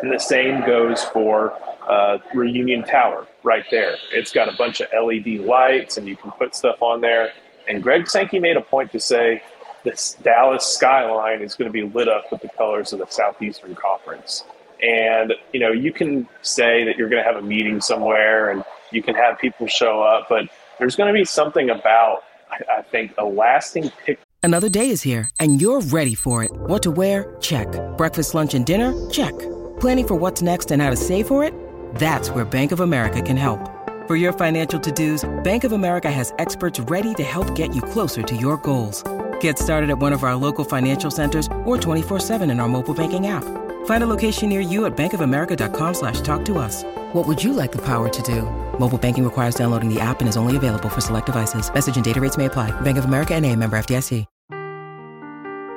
And 0.00 0.12
the 0.12 0.18
same 0.18 0.64
goes 0.64 1.04
for 1.04 1.52
uh, 1.88 2.18
Reunion 2.34 2.84
Tower 2.84 3.26
right 3.42 3.64
there. 3.70 3.96
It's 4.12 4.32
got 4.32 4.52
a 4.52 4.56
bunch 4.56 4.80
of 4.80 4.88
LED 4.92 5.40
lights 5.40 5.96
and 5.96 6.06
you 6.06 6.16
can 6.16 6.30
put 6.32 6.54
stuff 6.54 6.82
on 6.82 7.00
there. 7.00 7.32
And 7.68 7.82
Greg 7.82 8.08
Sankey 8.08 8.38
made 8.38 8.56
a 8.56 8.62
point 8.62 8.92
to 8.92 9.00
say 9.00 9.42
this 9.84 10.16
Dallas 10.22 10.64
skyline 10.66 11.42
is 11.42 11.54
going 11.54 11.68
to 11.68 11.72
be 11.72 11.82
lit 11.82 12.08
up 12.08 12.30
with 12.30 12.42
the 12.42 12.48
colors 12.48 12.92
of 12.92 12.98
the 12.98 13.06
Southeastern 13.06 13.74
Conference. 13.74 14.44
And, 14.82 15.34
you 15.52 15.60
know, 15.60 15.72
you 15.72 15.92
can 15.92 16.28
say 16.42 16.84
that 16.84 16.96
you're 16.96 17.08
going 17.08 17.22
to 17.22 17.28
have 17.28 17.42
a 17.42 17.46
meeting 17.46 17.80
somewhere 17.80 18.50
and 18.50 18.64
you 18.92 19.02
can 19.02 19.14
have 19.14 19.38
people 19.38 19.66
show 19.66 20.02
up, 20.02 20.26
but 20.28 20.48
there's 20.78 20.96
going 20.96 21.12
to 21.12 21.18
be 21.18 21.24
something 21.24 21.70
about, 21.70 22.22
I 22.50 22.82
think, 22.82 23.14
a 23.18 23.24
lasting 23.24 23.90
pic. 24.04 24.20
Another 24.42 24.68
day 24.68 24.90
is 24.90 25.02
here 25.02 25.28
and 25.40 25.60
you're 25.60 25.80
ready 25.80 26.14
for 26.14 26.44
it. 26.44 26.50
What 26.52 26.82
to 26.84 26.90
wear? 26.90 27.36
Check. 27.40 27.68
Breakfast, 27.96 28.34
lunch, 28.34 28.54
and 28.54 28.64
dinner? 28.64 28.92
Check. 29.10 29.36
Planning 29.80 30.08
for 30.08 30.14
what's 30.14 30.42
next 30.42 30.70
and 30.70 30.80
how 30.80 30.90
to 30.90 30.96
save 30.96 31.26
for 31.26 31.44
it? 31.44 31.52
That's 31.96 32.30
where 32.30 32.44
Bank 32.44 32.72
of 32.72 32.80
America 32.80 33.20
can 33.20 33.36
help. 33.36 33.60
For 34.06 34.16
your 34.16 34.32
financial 34.32 34.80
to 34.80 34.90
dos, 34.92 35.28
Bank 35.44 35.64
of 35.64 35.72
America 35.72 36.10
has 36.10 36.32
experts 36.38 36.80
ready 36.80 37.14
to 37.14 37.22
help 37.22 37.54
get 37.54 37.74
you 37.74 37.82
closer 37.82 38.22
to 38.22 38.36
your 38.36 38.56
goals. 38.56 39.04
Get 39.40 39.58
started 39.58 39.90
at 39.90 39.98
one 39.98 40.12
of 40.12 40.24
our 40.24 40.34
local 40.34 40.64
financial 40.64 41.10
centers 41.10 41.48
or 41.64 41.76
24 41.76 42.20
7 42.20 42.50
in 42.50 42.58
our 42.58 42.68
mobile 42.68 42.94
banking 42.94 43.26
app. 43.26 43.44
Find 43.88 44.04
a 44.04 44.06
location 44.06 44.50
near 44.50 44.60
you 44.60 44.84
at 44.84 44.98
bankofamerica.com 44.98 45.94
slash 45.94 46.20
talk 46.20 46.44
to 46.44 46.58
us. 46.58 46.84
What 47.14 47.26
would 47.26 47.42
you 47.42 47.54
like 47.54 47.72
the 47.72 47.80
power 47.80 48.10
to 48.10 48.22
do? 48.22 48.42
Mobile 48.78 48.98
banking 48.98 49.24
requires 49.24 49.54
downloading 49.54 49.88
the 49.88 49.98
app 49.98 50.20
and 50.20 50.28
is 50.28 50.36
only 50.36 50.56
available 50.56 50.90
for 50.90 51.00
select 51.00 51.24
devices. 51.24 51.72
Message 51.72 51.96
and 51.96 52.04
data 52.04 52.20
rates 52.20 52.36
may 52.36 52.44
apply. 52.44 52.70
Bank 52.82 52.98
of 52.98 53.06
America 53.06 53.34
and 53.34 53.46
a 53.46 53.56
member 53.56 53.78
FDIC. 53.78 54.26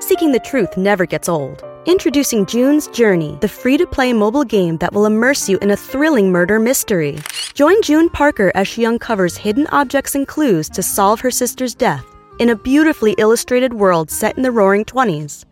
Seeking 0.01 0.33
the 0.33 0.41
truth 0.41 0.75
never 0.75 1.05
gets 1.05 1.29
old. 1.29 1.63
Introducing 1.85 2.45
June's 2.45 2.89
Journey, 2.89 3.37
the 3.39 3.47
free-to-play 3.47 4.11
mobile 4.11 4.43
game 4.43 4.75
that 4.79 4.91
will 4.91 5.05
immerse 5.05 5.47
you 5.47 5.57
in 5.59 5.71
a 5.71 5.77
thrilling 5.77 6.33
murder 6.33 6.59
mystery. 6.59 7.17
Join 7.53 7.81
June 7.81 8.09
Parker 8.09 8.51
as 8.55 8.67
she 8.67 8.85
uncovers 8.85 9.37
hidden 9.37 9.67
objects 9.67 10.15
and 10.15 10.27
clues 10.27 10.67
to 10.71 10.83
solve 10.83 11.21
her 11.21 11.31
sister's 11.31 11.73
death 11.73 12.05
in 12.39 12.49
a 12.49 12.55
beautifully 12.57 13.13
illustrated 13.19 13.73
world 13.73 14.11
set 14.11 14.35
in 14.35 14.43
the 14.43 14.51
roaring 14.51 14.83
20s. 14.83 15.45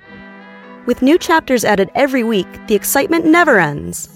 With 0.86 1.02
new 1.02 1.18
chapters 1.18 1.66
added 1.66 1.90
every 1.96 2.24
week, 2.24 2.48
the 2.68 2.76
excitement 2.76 3.26
never 3.26 3.60
ends. 3.60 4.10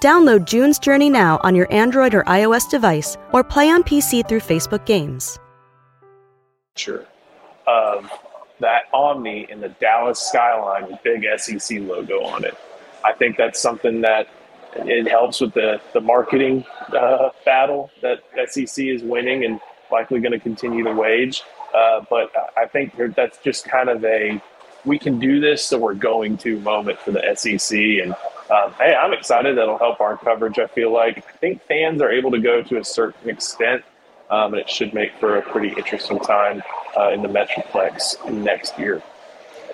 Download 0.00 0.44
June's 0.44 0.78
Journey 0.78 1.10
now 1.10 1.40
on 1.42 1.56
your 1.56 1.70
Android 1.72 2.14
or 2.14 2.22
iOS 2.24 2.70
device 2.70 3.16
or 3.32 3.42
play 3.42 3.68
on 3.68 3.82
PC 3.82 4.26
through 4.28 4.40
Facebook 4.40 4.86
Games. 4.86 5.38
Sure. 6.76 7.04
Of 7.66 8.08
that 8.60 8.82
Omni 8.94 9.48
and 9.50 9.60
the 9.60 9.70
Dallas 9.70 10.20
skyline 10.20 10.86
with 10.86 11.02
big 11.02 11.24
SEC 11.38 11.80
logo 11.80 12.22
on 12.22 12.44
it. 12.44 12.56
I 13.04 13.12
think 13.12 13.36
that's 13.36 13.60
something 13.60 14.00
that 14.02 14.28
it 14.76 15.08
helps 15.08 15.40
with 15.40 15.54
the, 15.54 15.80
the 15.92 16.00
marketing 16.00 16.64
uh, 16.96 17.30
battle 17.44 17.90
that 18.02 18.20
SEC 18.48 18.84
is 18.84 19.02
winning 19.02 19.44
and 19.44 19.60
likely 19.90 20.20
going 20.20 20.32
to 20.32 20.38
continue 20.38 20.84
to 20.84 20.92
wage. 20.92 21.42
Uh, 21.74 22.04
but 22.08 22.32
I 22.56 22.66
think 22.66 22.94
that's 23.14 23.38
just 23.38 23.64
kind 23.64 23.88
of 23.88 24.04
a 24.04 24.40
we 24.84 24.98
can 24.98 25.18
do 25.18 25.40
this, 25.40 25.64
so 25.64 25.78
we're 25.78 25.94
going 25.94 26.36
to 26.38 26.58
moment 26.60 26.98
for 26.98 27.10
the 27.10 27.34
SEC. 27.34 27.78
And 27.78 28.12
um, 28.50 28.72
hey, 28.78 28.94
I'm 28.94 29.12
excited. 29.12 29.56
That'll 29.56 29.78
help 29.78 30.00
our 30.00 30.16
coverage. 30.16 30.58
I 30.58 30.66
feel 30.66 30.92
like 30.92 31.18
I 31.18 31.36
think 31.38 31.62
fans 31.64 32.00
are 32.00 32.10
able 32.10 32.30
to 32.30 32.38
go 32.38 32.62
to 32.62 32.78
a 32.78 32.84
certain 32.84 33.28
extent, 33.28 33.84
um, 34.30 34.54
and 34.54 34.60
it 34.60 34.70
should 34.70 34.94
make 34.94 35.12
for 35.18 35.36
a 35.36 35.42
pretty 35.42 35.68
interesting 35.76 36.18
time 36.20 36.62
uh, 36.96 37.10
in 37.10 37.22
the 37.22 37.28
Metroplex 37.28 38.30
next 38.30 38.78
year. 38.78 39.02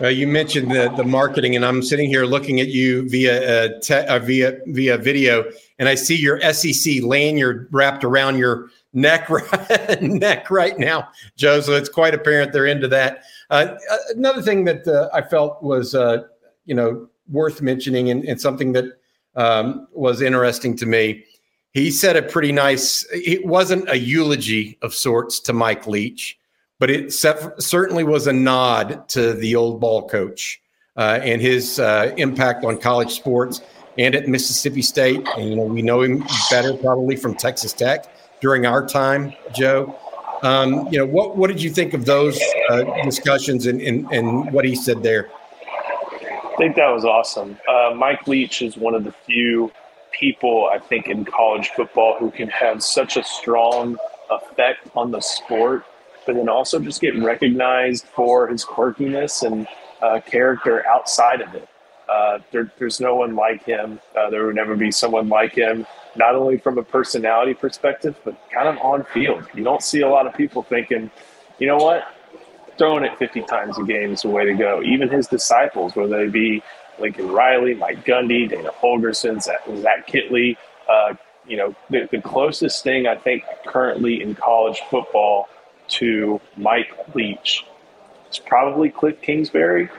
Uh, 0.01 0.09
you 0.09 0.27
mentioned 0.27 0.73
the, 0.73 0.93
the 0.97 1.05
marketing, 1.05 1.55
and 1.55 1.65
I'm 1.65 1.81
sitting 1.81 2.09
here 2.09 2.25
looking 2.25 2.61
at 2.61 2.67
you 2.67 3.09
via 3.09 3.67
uh, 3.67 3.81
te- 3.81 3.95
uh, 3.95 4.19
via 4.19 4.59
via 4.67 4.99
video, 4.99 5.45
and 5.79 5.89
I 5.89 5.95
see 5.95 6.17
your 6.17 6.41
SEC 6.53 7.05
lanyard 7.05 7.69
wrapped 7.71 8.03
around 8.03 8.39
your 8.39 8.71
neck 8.95 9.29
right, 9.29 10.03
neck 10.03 10.51
right 10.51 10.79
now, 10.79 11.09
Joe. 11.37 11.61
So 11.61 11.73
it's 11.73 11.89
quite 11.89 12.15
apparent 12.15 12.53
they're 12.53 12.67
into 12.67 12.89
that. 12.89 13.25
Uh, 13.51 13.77
another 14.17 14.41
thing 14.41 14.65
that 14.65 14.89
uh, 14.89 15.11
I 15.13 15.23
felt 15.23 15.63
was 15.63 15.95
uh, 15.95 16.25
you 16.65 16.75
know 16.75 17.09
worth 17.31 17.61
mentioning, 17.61 18.11
and, 18.11 18.25
and 18.25 18.41
something 18.41 18.73
that 18.73 18.87
um, 19.37 19.87
was 19.93 20.23
interesting 20.23 20.77
to 20.79 20.87
me. 20.87 21.25
He 21.73 21.91
said 21.91 22.17
a 22.17 22.23
pretty 22.23 22.53
nice. 22.53 23.07
It 23.13 23.45
wasn't 23.45 23.91
a 23.91 23.99
eulogy 23.99 24.79
of 24.81 24.95
sorts 24.95 25.41
to 25.41 25.53
Mike 25.53 25.87
Leach 25.87 26.39
but 26.79 26.91
it 26.91 27.13
certainly 27.13 28.05
was 28.05 28.27
a 28.27 28.33
nod 28.33 29.09
to 29.09 29.33
the 29.33 29.57
old 29.57 29.81
ball 29.81 30.07
coach 30.09 30.61
uh, 30.97 31.19
and 31.23 31.41
his 31.41 31.79
uh, 31.79 32.13
impact 32.17 32.65
on 32.65 32.79
college 32.79 33.13
sports 33.13 33.63
and 33.97 34.15
at 34.15 34.29
Mississippi 34.29 34.83
State. 34.83 35.27
And, 35.37 35.49
you 35.49 35.57
know, 35.57 35.65
we 35.65 35.83
know 35.83 36.03
him 36.03 36.25
better 36.51 36.75
probably 36.75 37.17
from 37.17 37.35
Texas 37.37 37.73
Tech 37.73 38.07
during 38.45 38.67
our 38.67 38.87
time, 38.87 39.33
Joe. 39.55 39.99
Um, 40.43 40.87
you 40.93 40.99
know, 40.99 41.07
what, 41.07 41.39
what 41.39 41.49
did 41.49 41.63
you 41.63 41.71
think 41.71 41.95
of 41.95 42.05
those 42.05 42.39
uh, 42.69 42.83
discussions 43.03 43.65
and, 43.65 43.81
and, 43.81 44.07
and 44.13 44.53
what 44.53 44.67
he 44.67 44.77
said 44.77 45.03
there? 45.03 45.31
I 45.33 46.55
think 46.59 46.77
that 46.77 46.91
was 46.91 47.07
awesome. 47.07 47.57
Uh, 47.67 47.95
Mike 47.97 48.29
Leach 48.29 48.61
is 48.61 48.77
one 48.77 48.95
of 48.95 49.03
the 49.03 49.13
few 49.13 49.73
people 50.13 50.69
I 50.71 50.79
think 50.79 51.09
in 51.09 51.25
college 51.25 51.71
football 51.71 52.19
who 52.19 52.31
can 52.31 52.49
have 52.49 52.83
such 52.83 53.17
a 53.17 53.25
strong 53.25 53.97
effect 54.31 54.91
on 54.95 55.11
the 55.11 55.23
sport 55.23 55.87
but 56.27 56.37
then 56.37 56.49
also 56.49 56.79
just 56.79 57.01
get 57.01 57.17
recognized 57.17 58.07
for 58.07 58.49
his 58.49 58.65
quirkiness 58.65 59.43
and 59.43 59.67
uh, 60.03 60.21
character 60.21 60.87
outside 60.87 61.41
of 61.41 61.55
it. 61.55 61.69
Uh, 62.09 62.39
there, 62.51 62.71
there's 62.79 63.01
no 63.01 63.15
one 63.15 63.35
like 63.35 63.65
him. 63.65 64.01
Uh, 64.17 64.31
there 64.31 64.45
will 64.45 64.55
never 64.55 64.77
be 64.77 64.91
someone 64.91 65.29
like 65.29 65.55
him, 65.55 65.87
not 66.17 66.35
only 66.35 66.59
from 66.59 66.79
a 66.79 66.83
personality 66.83 67.55
perspective, 67.55 68.17
but 68.25 68.37
kind 68.51 68.69
of 68.69 68.79
on 68.79 69.05
field. 69.05 69.47
You 69.55 69.65
don't 69.65 69.83
see 69.83 70.01
a 70.01 70.09
lot 70.09 70.27
of 70.27 70.35
people 70.35 70.63
thinking, 70.63 71.11
you 71.59 71.67
know 71.67 71.77
what, 71.77 72.05
throwing 72.79 73.05
it 73.05 73.19
50 73.19 73.43
times 73.43 73.79
a 73.79 73.85
game 73.85 74.13
is 74.13 74.23
the 74.23 74.29
way 74.29 74.45
to 74.45 74.55
go. 74.55 74.83
Even 74.83 75.09
his 75.09 75.27
disciples, 75.27 75.95
whether 75.97 76.25
they 76.25 76.31
be 76.31 76.63
Lincoln 76.99 77.31
Riley, 77.31 77.75
Mike 77.75 78.05
Gundy, 78.05 78.49
Dana 78.49 78.71
Holgorsen, 78.71 79.43
Zach, 79.43 79.61
Zach 79.77 80.07
Kittley, 80.07 80.57
uh, 80.89 81.15
you 81.47 81.57
know, 81.57 81.75
the, 81.91 82.09
the 82.11 82.21
closest 82.21 82.83
thing 82.83 83.07
I 83.07 83.17
think 83.17 83.45
currently 83.67 84.23
in 84.23 84.35
college 84.35 84.81
football 84.91 85.49
to 85.89 86.41
Mike 86.57 86.93
Leach. 87.15 87.65
is 88.31 88.39
probably 88.39 88.91
Cliff 88.91 89.21
Kingsbury, 89.21 89.91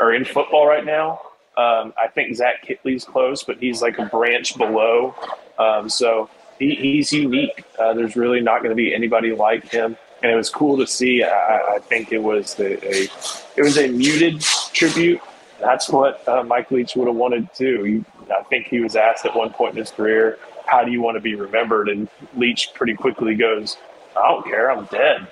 or 0.00 0.14
in 0.14 0.24
football 0.24 0.66
right 0.66 0.84
now. 0.84 1.20
Um, 1.56 1.94
I 1.96 2.08
think 2.08 2.36
Zach 2.36 2.66
Kittley's 2.66 3.04
close, 3.04 3.42
but 3.42 3.58
he's 3.58 3.80
like 3.80 3.98
a 3.98 4.04
branch 4.06 4.56
below. 4.58 5.14
Um, 5.58 5.88
so 5.88 6.28
he, 6.58 6.74
he's 6.74 7.12
unique. 7.12 7.64
Uh, 7.78 7.94
there's 7.94 8.16
really 8.16 8.40
not 8.40 8.58
going 8.58 8.70
to 8.70 8.76
be 8.76 8.94
anybody 8.94 9.32
like 9.32 9.68
him, 9.70 9.96
and 10.22 10.30
it 10.30 10.36
was 10.36 10.50
cool 10.50 10.76
to 10.78 10.86
see. 10.86 11.22
I, 11.22 11.76
I 11.76 11.78
think 11.78 12.12
it 12.12 12.22
was 12.22 12.58
a, 12.60 12.74
a, 12.86 13.08
it 13.56 13.62
was 13.62 13.78
a 13.78 13.88
muted 13.88 14.40
tribute. 14.72 15.20
That's 15.60 15.88
what 15.88 16.26
uh, 16.28 16.42
Mike 16.42 16.70
Leach 16.70 16.94
would 16.96 17.06
have 17.06 17.16
wanted 17.16 17.52
to. 17.54 17.82
He, 17.84 18.04
I 18.30 18.42
think 18.44 18.66
he 18.66 18.80
was 18.80 18.94
asked 18.94 19.24
at 19.24 19.34
one 19.34 19.50
point 19.50 19.72
in 19.72 19.78
his 19.78 19.90
career, 19.90 20.38
"How 20.66 20.84
do 20.84 20.90
you 20.90 21.00
want 21.00 21.16
to 21.16 21.22
be 21.22 21.34
remembered?" 21.34 21.88
And 21.88 22.08
Leach 22.36 22.74
pretty 22.74 22.94
quickly 22.94 23.34
goes, 23.34 23.78
I 24.16 24.28
don't 24.28 24.44
care. 24.44 24.70
I'm 24.70 24.86
dead. 24.86 25.26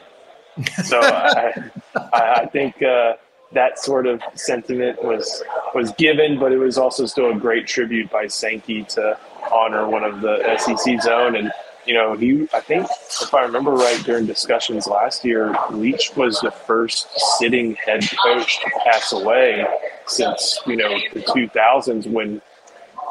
So 0.85 1.00
I, 1.02 1.71
I, 2.12 2.47
think 2.47 2.83
uh, 2.83 3.14
that 3.55 3.79
sort 3.79 4.07
of 4.07 4.21
sentiment 4.35 5.03
was 5.03 5.43
was 5.75 5.93
given, 5.93 6.39
but 6.39 6.53
it 6.53 6.59
was 6.59 6.79
also 6.79 7.07
still 7.07 7.31
a 7.31 7.35
great 7.35 7.67
tribute 7.67 8.11
by 8.11 8.27
Sankey 8.27 8.85
to 8.85 9.19
honor 9.53 9.89
one 9.89 10.05
of 10.05 10.21
the 10.21 10.57
SEC 10.59 11.01
zone. 11.01 11.37
And 11.37 11.53
you 11.87 11.95
know, 11.95 12.15
he 12.17 12.49
I 12.53 12.61
think 12.61 12.87
if 13.23 13.33
I 13.33 13.43
remember 13.43 13.73
right 13.73 14.01
during 14.05 14.27
discussions 14.27 14.87
last 14.87 15.25
year, 15.25 15.57
Leach 15.71 16.17
was 16.17 16.41
the 16.41 16.51
first 16.51 17.09
sitting 17.39 17.75
head 17.75 18.03
coach 18.23 18.61
to 18.61 18.71
pass 18.85 19.13
away 19.13 19.67
since 20.07 20.61
you 20.67 20.77
know 20.77 20.91
the 21.13 21.21
2000s 21.21 22.07
when. 22.07 22.41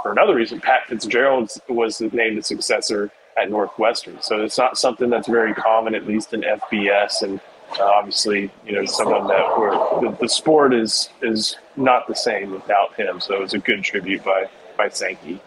For 0.01 0.11
another 0.11 0.35
reason, 0.35 0.59
Pat 0.59 0.85
Fitzgerald 0.87 1.49
was 1.69 2.01
named 2.01 2.37
the 2.37 2.43
successor 2.43 3.09
at 3.37 3.49
Northwestern. 3.49 4.21
So 4.21 4.43
it's 4.43 4.57
not 4.57 4.77
something 4.77 5.09
that's 5.09 5.29
very 5.29 5.53
common, 5.53 5.95
at 5.95 6.05
least 6.05 6.33
in 6.33 6.41
FBS. 6.41 7.21
And 7.21 7.39
uh, 7.79 7.83
obviously, 7.83 8.51
you 8.65 8.73
know, 8.73 8.85
someone 8.85 9.27
that 9.27 9.57
where 9.57 9.71
the, 10.01 10.17
the, 10.19 10.29
sport 10.29 10.73
is 10.73 11.09
is 11.21 11.57
not 11.75 12.07
the 12.07 12.15
same 12.15 12.51
without 12.51 12.93
him. 12.95 13.19
So 13.19 13.35
it 13.35 13.39
was 13.41 13.53
a 13.53 13.59
good 13.59 13.83
tribute 13.83 14.23
by 14.23 14.47
by 14.77 14.89
Sankey. 14.89 15.39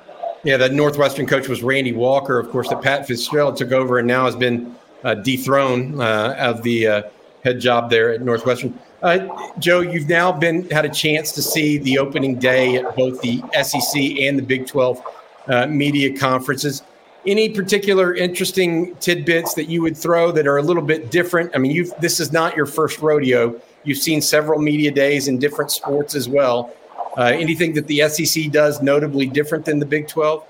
Yeah, 0.44 0.56
that 0.58 0.72
Northwestern 0.72 1.26
coach 1.26 1.48
was 1.48 1.62
Randy 1.62 1.92
Walker, 1.92 2.38
of 2.38 2.50
course. 2.50 2.68
That 2.68 2.82
Pat 2.82 3.06
Fitzgerald 3.06 3.56
took 3.56 3.72
over 3.72 3.98
and 3.98 4.06
now 4.06 4.26
has 4.26 4.36
been 4.36 4.76
uh, 5.02 5.14
dethroned 5.14 6.00
uh, 6.00 6.34
of 6.38 6.62
the 6.62 6.86
uh, 6.86 7.02
head 7.42 7.60
job 7.60 7.90
there 7.90 8.12
at 8.12 8.22
Northwestern. 8.22 8.78
Uh, 9.02 9.28
Joe, 9.58 9.80
you've 9.80 10.08
now 10.08 10.32
been 10.32 10.68
had 10.70 10.84
a 10.84 10.88
chance 10.88 11.32
to 11.32 11.42
see 11.42 11.78
the 11.78 11.98
opening 11.98 12.38
day 12.38 12.76
at 12.76 12.96
both 12.96 13.20
the 13.20 13.42
SEC 13.62 14.00
and 14.20 14.38
the 14.38 14.42
Big 14.42 14.66
Twelve 14.66 15.02
uh, 15.48 15.66
media 15.66 16.16
conferences 16.16 16.82
any 17.26 17.48
particular 17.48 18.14
interesting 18.14 18.94
tidbits 18.96 19.54
that 19.54 19.68
you 19.68 19.82
would 19.82 19.96
throw 19.96 20.30
that 20.32 20.46
are 20.46 20.58
a 20.58 20.62
little 20.62 20.82
bit 20.82 21.10
different? 21.10 21.50
I 21.54 21.58
mean, 21.58 21.72
you 21.72 21.92
this 22.00 22.20
is 22.20 22.32
not 22.32 22.56
your 22.56 22.66
first 22.66 23.00
rodeo. 23.00 23.60
You've 23.84 23.98
seen 23.98 24.22
several 24.22 24.60
media 24.60 24.90
days 24.90 25.28
in 25.28 25.38
different 25.38 25.70
sports 25.70 26.14
as 26.14 26.28
well. 26.28 26.74
Uh, 27.16 27.24
anything 27.24 27.72
that 27.74 27.86
the 27.86 28.08
SEC 28.08 28.50
does 28.50 28.82
notably 28.82 29.26
different 29.26 29.64
than 29.64 29.78
the 29.78 29.86
Big 29.86 30.08
Twelve? 30.08 30.44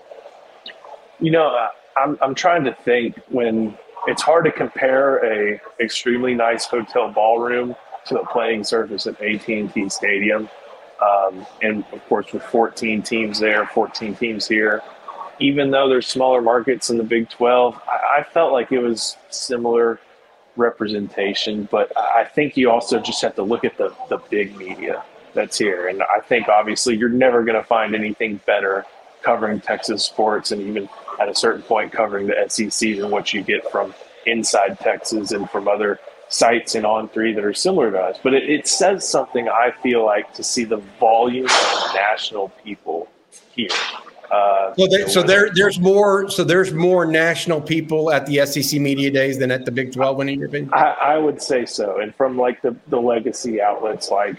You 1.21 1.30
know, 1.30 1.68
I'm 1.97 2.18
I'm 2.21 2.35
trying 2.35 2.64
to 2.64 2.75
think 2.75 3.18
when 3.28 3.76
it's 4.06 4.23
hard 4.23 4.45
to 4.45 4.52
compare 4.52 5.25
a 5.25 5.61
extremely 5.80 6.35
nice 6.35 6.66
hotel 6.66 7.11
ballroom 7.11 7.75
to 8.06 8.14
the 8.14 8.25
playing 8.30 8.62
surface 8.62 9.06
at 9.06 9.21
AT&T 9.21 9.88
Stadium, 9.88 10.49
um, 11.04 11.45
and 11.62 11.85
of 11.92 12.04
course 12.09 12.33
with 12.33 12.42
14 12.45 13.02
teams 13.02 13.40
there, 13.40 13.66
14 13.66 14.14
teams 14.14 14.47
here 14.47 14.83
even 15.38 15.71
though 15.71 15.88
there's 15.88 16.07
smaller 16.07 16.40
markets 16.40 16.90
in 16.90 16.99
the 16.99 17.05
Big 17.05 17.28
12, 17.28 17.81
I, 17.88 18.21
I 18.21 18.23
felt 18.23 18.52
like 18.52 18.73
it 18.73 18.81
was 18.81 19.16
similar 19.31 20.00
representation. 20.57 21.69
But 21.71 21.97
I 21.97 22.25
think 22.25 22.57
you 22.57 22.71
also 22.71 23.00
just 23.00 23.23
have 23.23 23.35
to 23.37 23.43
look 23.43 23.64
at 23.64 23.76
the, 23.76 23.95
the 24.09 24.19
big 24.31 24.57
media 24.57 25.05
that's 25.35 25.59
here. 25.59 25.88
And 25.88 26.02
I 26.02 26.21
think 26.21 26.49
obviously 26.49 26.97
you're 26.97 27.09
never 27.09 27.45
going 27.45 27.61
to 27.61 27.66
find 27.66 27.95
anything 27.95 28.40
better 28.47 28.85
covering 29.23 29.61
Texas 29.61 30.05
sports 30.05 30.52
and 30.52 30.62
even 30.62 30.88
at 31.21 31.28
a 31.28 31.35
certain 31.35 31.62
point 31.62 31.93
covering 31.93 32.26
the 32.26 32.47
SEC 32.49 32.97
than 32.97 33.11
what 33.11 33.33
you 33.33 33.43
get 33.43 33.71
from 33.71 33.95
inside 34.25 34.78
Texas 34.81 35.33
and 35.33 35.49
from 35.50 35.69
other 35.69 35.99
sites 36.28 36.75
in 36.75 36.85
on 36.85 37.09
three 37.09 37.33
that 37.33 37.45
are 37.45 37.55
similar 37.55 37.90
to 37.90 37.99
us. 37.99 38.19
But 38.23 38.35
it, 38.35 38.49
it 38.49 38.66
says 38.66 39.09
something 39.09 39.49
I 39.49 39.73
feel 39.83 40.05
like 40.05 40.35
to 40.35 40.43
see 40.43 40.64
the 40.64 40.78
volume 40.99 41.47
of 41.47 41.95
national 41.95 42.49
people 42.64 43.09
here. 43.52 43.69
Uh, 44.30 44.75
so, 44.75 44.87
there, 44.88 45.09
so 45.09 45.23
there, 45.23 45.50
there's 45.54 45.78
more. 45.78 46.28
So 46.30 46.45
there's 46.45 46.73
more 46.73 47.04
national 47.04 47.61
people 47.61 48.11
at 48.11 48.26
the 48.26 48.45
SEC 48.47 48.80
media 48.80 49.11
days 49.11 49.38
than 49.38 49.50
at 49.50 49.64
the 49.64 49.71
Big 49.71 49.92
Twelve. 49.92 50.21
In 50.21 50.28
your 50.28 50.47
opinion, 50.47 50.73
I, 50.73 50.97
I 51.00 51.18
would 51.18 51.40
say 51.40 51.64
so. 51.66 52.00
And 52.00 52.14
from 52.14 52.37
like 52.37 52.61
the 52.62 52.76
the 52.88 53.00
legacy 53.00 53.61
outlets, 53.61 54.11
like 54.11 54.37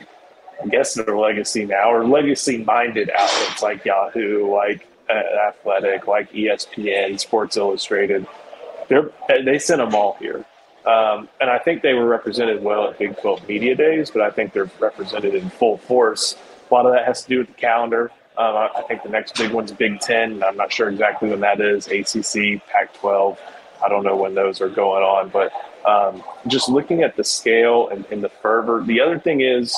I 0.63 0.67
guess 0.67 0.93
they're 0.93 1.17
legacy 1.17 1.65
now, 1.65 1.91
or 1.91 2.05
legacy 2.05 2.63
minded 2.63 3.09
outlets 3.11 3.61
like 3.61 3.85
Yahoo, 3.85 4.51
like 4.53 4.87
uh, 5.09 5.47
Athletic, 5.47 6.07
like 6.07 6.31
ESPN, 6.31 7.19
Sports 7.19 7.57
Illustrated. 7.57 8.27
They're 8.89 9.11
they 9.43 9.59
sent 9.59 9.79
them 9.79 9.95
all 9.95 10.17
here. 10.19 10.45
Um, 10.85 11.27
and 11.41 11.49
I 11.49 11.59
think 11.59 11.81
they 11.81 11.93
were 11.93 12.07
represented 12.07 12.63
well 12.63 12.87
at 12.87 12.97
Big 12.97 13.19
12 13.19 13.45
Media 13.49 13.75
Days, 13.75 14.09
but 14.09 14.21
I 14.21 14.31
think 14.31 14.53
they're 14.53 14.71
represented 14.79 15.35
in 15.35 15.49
full 15.49 15.77
force. 15.77 16.37
A 16.69 16.73
lot 16.73 16.85
of 16.85 16.93
that 16.93 17.05
has 17.05 17.23
to 17.23 17.27
do 17.27 17.39
with 17.39 17.47
the 17.47 17.53
calendar 17.53 18.09
Um, 18.37 18.69
I, 18.75 18.83
think 18.87 19.01
the 19.01 19.09
next 19.09 19.35
big 19.35 19.51
one's 19.51 19.71
Big 19.71 19.99
Ten. 19.99 20.43
I'm 20.43 20.55
not 20.55 20.71
sure 20.71 20.89
exactly 20.89 21.29
when 21.29 21.39
that 21.39 21.59
is. 21.59 21.87
ACC, 21.87 22.63
Pac-12. 22.67 23.37
I 23.83 23.89
don't 23.89 24.03
know 24.03 24.15
when 24.15 24.35
those 24.35 24.61
are 24.61 24.69
going 24.69 25.03
on, 25.03 25.29
but 25.29 25.51
um, 25.87 26.23
just 26.47 26.69
looking 26.69 27.01
at 27.01 27.15
the 27.15 27.23
scale 27.23 27.89
and, 27.89 28.05
and, 28.11 28.23
the 28.23 28.29
fervor. 28.29 28.83
The 28.83 29.01
other 29.01 29.19
thing 29.19 29.41
is, 29.41 29.75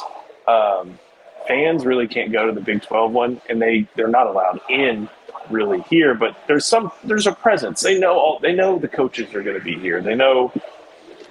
um, 0.48 1.00
fans 1.48 1.86
really 1.86 2.08
can't 2.08 2.32
go 2.32 2.48
to 2.48 2.51
the 2.51 2.62
Big 2.62 2.82
12 2.82 3.12
one, 3.12 3.42
and 3.50 3.62
they 3.62 3.88
they're 3.96 4.08
not 4.08 4.28
allowed 4.28 4.60
in 4.70 5.10
really 5.50 5.82
here. 5.84 6.13
But 6.13 6.38
there's 6.48 6.66
some 6.66 6.92
there's 7.04 7.28
a 7.28 7.34
presence. 7.34 7.82
They 7.82 8.00
know 8.00 8.13
all 8.13 8.39
they 8.39 8.54
know 8.54 8.80
the 8.80 8.88
coaches 8.88 9.34
are 9.34 9.44
going 9.44 9.58
to 9.58 9.63
be 9.63 9.78
here. 9.78 10.01
They 10.01 10.16
know 10.16 10.51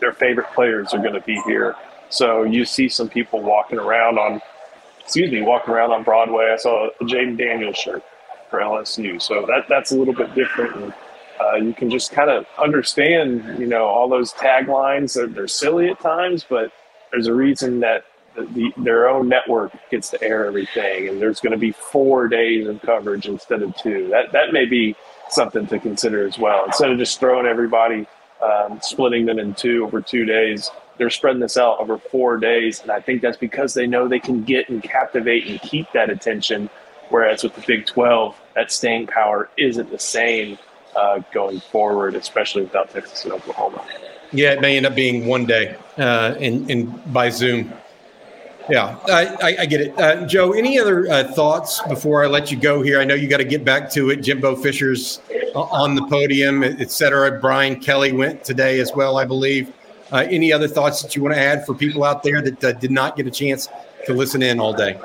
their 0.01 0.13
favorite 0.13 0.49
players 0.55 0.95
are 0.95 0.99
going 0.99 1.15
to 1.15 1.23
be 1.23 1.41
here. 1.47 1.75
So 2.11 2.45
you 2.45 2.65
see 2.65 2.89
some 2.89 3.09
people 3.09 3.43
walking 3.43 3.79
around 3.79 4.19
on, 4.19 4.41
excuse 5.09 5.33
me, 5.33 5.41
walking 5.41 5.73
around 5.73 5.91
on 5.91 6.03
Broadway. 6.03 6.51
I 6.53 6.59
saw 6.59 6.89
a 6.89 7.05
Jayden 7.05 7.39
Daniels 7.39 7.79
shirt 7.79 8.05
for 8.51 8.59
LSU. 8.61 9.21
So 9.23 9.47
that 9.47 9.65
that's 9.67 9.91
a 9.91 9.97
little 9.97 10.13
bit 10.13 10.35
different. 10.35 10.77
And, 10.77 10.95
uh, 11.41 11.55
you 11.55 11.73
can 11.73 11.89
just 11.89 12.13
kind 12.13 12.29
of 12.29 12.45
understand, 12.59 13.59
you 13.59 13.67
know, 13.67 13.87
all 13.87 14.07
those 14.07 14.35
taglines. 14.35 15.15
They're, 15.15 15.27
they're 15.27 15.49
silly 15.49 15.89
at 15.89 15.99
times, 16.01 16.45
but 16.47 16.73
there's 17.11 17.27
a 17.27 17.33
reason 17.33 17.81
that 17.81 18.05
the, 18.37 18.71
their 18.77 19.09
own 19.09 19.31
network 19.31 19.73
gets 19.91 20.11
to 20.11 20.23
air 20.23 20.45
everything, 20.45 21.09
and 21.09 21.23
there's 21.23 21.41
going 21.41 21.53
to 21.53 21.59
be 21.59 21.73
four 21.73 22.29
days 22.29 22.69
of 22.69 22.83
coverage 22.83 23.29
instead 23.29 23.63
of 23.63 23.75
two. 23.79 24.09
That 24.11 24.33
that 24.33 24.53
may 24.53 24.67
be 24.67 24.95
something 25.31 25.67
to 25.69 25.79
consider 25.79 26.27
as 26.27 26.39
well. 26.39 26.67
Instead 26.67 26.91
of 26.91 26.99
just 26.99 27.19
throwing 27.19 27.47
everybody, 27.47 28.07
um, 28.43 28.79
splitting 28.83 29.25
them 29.25 29.39
in 29.39 29.55
two 29.55 29.85
over 29.87 30.03
two 30.03 30.27
days, 30.27 30.71
they're 30.99 31.11
spreading 31.11 31.41
this 31.41 31.57
out 31.57 31.79
over 31.81 31.97
four 31.97 32.37
days, 32.37 32.83
and 32.83 32.91
I 32.91 33.01
think 33.01 33.23
that's 33.23 33.37
because 33.37 33.75
they 33.75 33.87
know 33.87 34.09
they 34.09 34.21
can 34.21 34.43
get 34.43 34.69
and 34.69 34.83
captivate 34.83 35.47
and 35.47 35.61
keep 35.61 35.91
that 35.93 36.11
attention. 36.11 36.69
Whereas 37.09 37.43
with 37.43 37.55
the 37.55 37.63
Big 37.67 37.87
12, 37.87 38.39
that 38.55 38.71
staying 38.71 39.07
power 39.07 39.49
isn't 39.57 39.91
the 39.91 39.99
same 39.99 40.59
uh, 40.95 41.21
going 41.33 41.61
forward, 41.61 42.15
especially 42.17 42.63
without 42.63 42.91
Texas 42.91 43.25
and 43.25 43.33
Oklahoma. 43.33 43.85
Yeah, 44.33 44.53
it 44.53 44.61
may 44.61 44.77
end 44.77 44.85
up 44.85 44.95
being 44.95 45.27
one 45.27 45.47
day 45.47 45.77
uh, 45.97 46.35
in, 46.39 46.69
in 46.69 46.87
by 47.13 47.31
Zoom. 47.31 47.73
Yeah, 48.69 48.99
I, 49.07 49.27
I, 49.27 49.57
I 49.61 49.67
get 49.67 49.81
it. 49.81 49.99
Uh, 49.99 50.27
Joe, 50.27 50.53
any 50.53 50.79
other 50.79 51.11
uh, 51.11 51.33
thoughts 51.33 51.81
before 51.89 52.23
I 52.23 52.27
let 52.27 52.51
you 52.51 52.59
go 52.59 52.83
here? 52.83 53.01
I 53.01 53.05
know 53.05 53.15
you 53.15 53.27
got 53.27 53.39
to 53.39 53.45
get 53.45 53.65
back 53.65 53.91
to 53.93 54.11
it. 54.11 54.17
Jimbo 54.17 54.57
Fisher's 54.57 55.21
uh, 55.55 55.61
on 55.63 55.95
the 55.95 56.05
podium, 56.07 56.63
et 56.63 56.91
cetera. 56.91 57.41
Brian 57.41 57.81
Kelly 57.81 58.13
went 58.13 58.45
today 58.45 58.79
as 58.81 58.93
well, 58.95 59.17
I 59.17 59.25
believe. 59.25 59.73
Uh, 60.11 60.27
any 60.31 60.53
other 60.53 60.69
thoughts 60.69 61.03
that 61.03 61.15
you 61.15 61.23
want 61.23 61.35
to 61.35 61.41
add 61.41 61.67
for 61.67 61.75
people 61.75 62.05
out 62.05 62.23
there 62.23 62.41
that 62.41 62.65
uh, 62.65 62.73
did 62.73 62.91
not 62.91 63.17
get 63.17 63.27
a 63.27 63.31
chance 63.31 63.69
to 64.07 64.15
listen 64.15 64.43
in 64.43 64.59
all 64.59 64.73
day? 64.73 64.99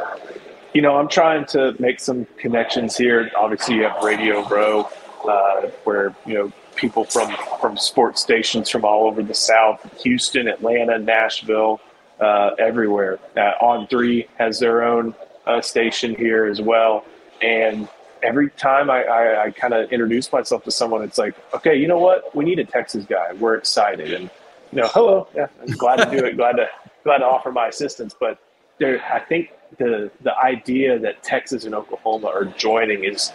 You 0.73 0.81
know, 0.81 0.95
I'm 0.95 1.09
trying 1.09 1.45
to 1.47 1.75
make 1.79 1.99
some 1.99 2.25
connections 2.37 2.97
here. 2.97 3.29
Obviously, 3.37 3.75
you 3.75 3.83
have 3.83 4.01
Radio 4.03 4.47
Row, 4.47 4.89
uh, 5.27 5.67
where 5.83 6.15
you 6.25 6.33
know 6.33 6.51
people 6.75 7.03
from 7.03 7.35
from 7.59 7.77
sports 7.77 8.21
stations 8.21 8.69
from 8.69 8.85
all 8.85 9.05
over 9.05 9.21
the 9.21 9.33
South, 9.33 10.01
Houston, 10.01 10.47
Atlanta, 10.47 10.97
Nashville, 10.97 11.79
uh, 12.19 12.51
everywhere. 12.57 13.19
Uh, 13.37 13.51
On 13.61 13.87
Three 13.87 14.27
has 14.37 14.59
their 14.59 14.83
own 14.83 15.13
uh, 15.45 15.61
station 15.61 16.15
here 16.15 16.45
as 16.45 16.61
well, 16.61 17.05
and 17.41 17.87
every 18.23 18.49
time 18.51 18.89
I, 18.89 19.03
I, 19.03 19.43
I 19.43 19.51
kind 19.51 19.73
of 19.73 19.91
introduce 19.91 20.31
myself 20.31 20.63
to 20.63 20.71
someone, 20.71 21.03
it's 21.03 21.17
like, 21.17 21.35
okay, 21.53 21.75
you 21.75 21.89
know 21.89 21.99
what? 21.99 22.33
We 22.33 22.45
need 22.45 22.57
a 22.57 22.65
Texas 22.65 23.05
guy. 23.05 23.33
We're 23.33 23.55
excited, 23.55 24.13
and 24.13 24.29
know, 24.73 24.87
hello, 24.87 25.27
yeah, 25.35 25.47
I'm 25.61 25.75
glad 25.75 25.97
to 25.97 26.17
do 26.17 26.25
it. 26.25 26.37
glad 26.37 26.53
to 26.53 26.67
glad 27.03 27.19
to 27.19 27.25
offer 27.25 27.51
my 27.51 27.67
assistance, 27.67 28.15
but 28.17 28.39
there, 28.79 29.03
I 29.11 29.19
think 29.19 29.51
the 29.77 30.11
the 30.21 30.37
idea 30.37 30.99
that 30.99 31.23
Texas 31.23 31.65
and 31.65 31.75
Oklahoma 31.75 32.27
are 32.27 32.45
joining 32.45 33.03
is 33.03 33.31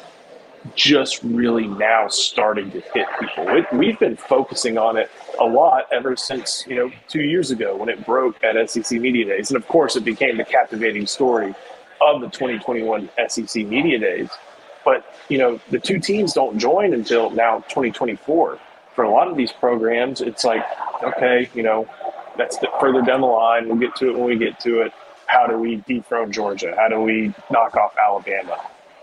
just 0.75 1.23
really 1.23 1.66
now 1.66 2.09
starting 2.09 2.71
to 2.71 2.80
hit 2.80 3.07
people. 3.21 3.47
We've 3.73 3.99
been 3.99 4.16
focusing 4.16 4.76
on 4.76 4.97
it 4.97 5.11
a 5.38 5.45
lot 5.45 5.87
ever 5.92 6.16
since 6.16 6.64
you 6.66 6.76
know 6.76 6.90
two 7.09 7.23
years 7.23 7.51
ago 7.51 7.77
when 7.77 7.88
it 7.88 8.05
broke 8.05 8.42
at 8.42 8.70
SEC 8.70 9.01
Media 9.01 9.24
Days, 9.24 9.51
and 9.51 9.57
of 9.57 9.66
course 9.68 9.96
it 9.96 10.05
became 10.05 10.37
the 10.37 10.44
captivating 10.44 11.07
story 11.07 11.55
of 12.01 12.20
the 12.20 12.29
2021 12.29 13.09
SEC 13.29 13.66
Media 13.66 13.98
Days. 13.98 14.31
But 14.85 15.14
you 15.29 15.38
know 15.38 15.61
the 15.70 15.79
two 15.79 15.98
teams 15.98 16.33
don't 16.33 16.59
join 16.59 16.94
until 16.94 17.31
now 17.31 17.59
2024. 17.68 18.59
For 18.98 19.04
a 19.04 19.11
lot 19.11 19.28
of 19.28 19.37
these 19.37 19.52
programs, 19.52 20.20
it's 20.20 20.42
like 20.42 20.66
okay, 21.04 21.48
you 21.54 21.62
know 21.62 21.88
that's 22.37 22.58
the, 22.58 22.66
further 22.80 23.00
down 23.00 23.20
the 23.20 23.28
line. 23.28 23.68
We'll 23.68 23.78
get 23.78 23.94
to 23.94 24.08
it 24.08 24.18
when 24.18 24.24
we 24.24 24.37
get 24.37 24.58
to 24.62 24.80
it. 24.80 24.92
How 25.26 25.46
do 25.46 25.56
we 25.56 25.84
dethrone 25.87 26.32
Georgia? 26.32 26.74
How 26.76 26.88
do 26.88 27.00
we 27.00 27.32
knock 27.48 27.76
off 27.76 27.94
Alabama? 27.96 28.58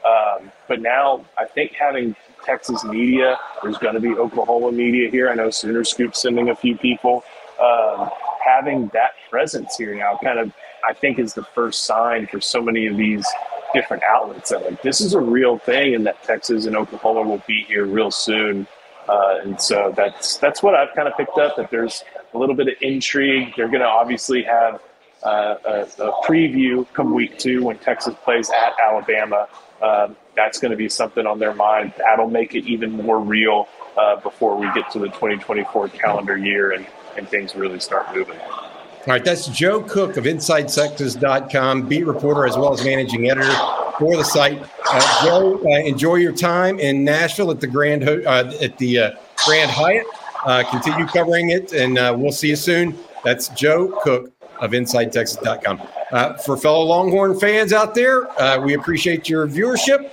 Um, 0.05 0.51
but 0.67 0.81
now 0.81 1.23
I 1.37 1.45
think 1.45 1.75
having 1.79 2.13
Texas 2.43 2.83
media, 2.83 3.39
there's 3.63 3.77
going 3.77 3.93
to 3.93 4.01
be 4.01 4.09
Oklahoma 4.09 4.73
media 4.73 5.09
here. 5.09 5.29
I 5.29 5.33
know 5.33 5.49
Sooner 5.49 5.85
Scoop 5.85 6.13
sending 6.13 6.49
a 6.49 6.55
few 6.57 6.77
people. 6.77 7.23
Um, 7.57 8.09
having 8.43 8.89
that 8.91 9.11
presence 9.29 9.77
here 9.77 9.95
now 9.95 10.19
kind 10.21 10.39
of, 10.39 10.51
I 10.85 10.91
think, 10.91 11.19
is 11.19 11.33
the 11.33 11.45
first 11.55 11.85
sign 11.85 12.27
for 12.27 12.41
so 12.41 12.61
many 12.61 12.85
of 12.87 12.97
these 12.97 13.25
different 13.73 14.03
outlets 14.03 14.49
that 14.49 14.61
like 14.65 14.81
this 14.81 14.99
is 14.99 15.13
a 15.13 15.21
real 15.21 15.57
thing 15.57 15.95
and 15.95 16.05
that 16.05 16.21
Texas 16.23 16.65
and 16.65 16.75
Oklahoma 16.75 17.21
will 17.21 17.41
be 17.47 17.63
here 17.63 17.85
real 17.85 18.11
soon. 18.11 18.67
Uh, 19.07 19.39
and 19.43 19.61
so 19.61 19.93
that's 19.95 20.37
that's 20.37 20.63
what 20.63 20.73
I've 20.73 20.93
kind 20.95 21.07
of 21.07 21.15
picked 21.15 21.37
up 21.37 21.55
that 21.57 21.69
there's 21.69 22.03
a 22.33 22.37
little 22.37 22.55
bit 22.55 22.67
of 22.67 22.73
intrigue. 22.81 23.53
They're 23.55 23.67
going 23.67 23.81
to 23.81 23.87
obviously 23.87 24.43
have 24.43 24.81
uh, 25.23 25.55
a, 25.65 25.81
a, 26.03 26.11
preview 26.23 26.85
come 26.93 27.13
week 27.13 27.37
two 27.37 27.63
when 27.63 27.77
Texas 27.79 28.13
plays 28.23 28.49
at 28.49 28.73
Alabama 28.79 29.47
um, 29.81 30.15
that's 30.35 30.59
going 30.59 30.71
to 30.71 30.77
be 30.77 30.89
something 30.89 31.25
on 31.25 31.39
their 31.39 31.53
mind. 31.53 31.93
That'll 31.97 32.29
make 32.29 32.55
it 32.55 32.65
even 32.65 32.91
more 32.91 33.19
real 33.19 33.67
uh, 33.97 34.17
before 34.17 34.57
we 34.57 34.71
get 34.73 34.91
to 34.91 34.99
the 34.99 35.07
2024 35.07 35.89
calendar 35.89 36.37
year 36.37 36.71
and, 36.71 36.85
and 37.17 37.27
things 37.27 37.55
really 37.55 37.79
start 37.79 38.13
moving. 38.13 38.39
All 38.39 39.13
right, 39.13 39.23
that's 39.23 39.47
Joe 39.47 39.81
Cook 39.81 40.17
of 40.17 40.25
InsideTexas.com, 40.25 41.87
beat 41.87 42.05
reporter 42.05 42.47
as 42.47 42.57
well 42.57 42.73
as 42.73 42.83
managing 42.83 43.29
editor 43.29 43.84
for 43.99 44.15
the 44.15 44.23
site. 44.23 44.61
Uh, 44.89 45.25
Joe, 45.25 45.61
uh, 45.63 45.79
enjoy 45.79 46.15
your 46.15 46.31
time 46.31 46.79
in 46.79 47.03
Nashville 47.03 47.51
at 47.51 47.59
the 47.59 47.67
Grand 47.67 48.07
uh, 48.07 48.53
at 48.61 48.77
the 48.77 48.99
uh, 48.99 49.11
Grand 49.45 49.71
Hyatt. 49.71 50.05
Uh, 50.45 50.63
continue 50.69 51.05
covering 51.07 51.49
it, 51.49 51.73
and 51.73 51.95
we'll 52.21 52.31
see 52.31 52.49
you 52.49 52.55
soon. 52.55 52.97
That's 53.23 53.49
Joe 53.49 53.99
Cook 54.03 54.31
of 54.61 54.71
InsideTexas.com. 54.71 56.37
For 56.45 56.55
fellow 56.55 56.83
Longhorn 56.83 57.39
fans 57.39 57.73
out 57.73 57.95
there, 57.95 58.27
we 58.61 58.75
appreciate 58.75 59.27
your 59.27 59.47
viewership. 59.47 60.09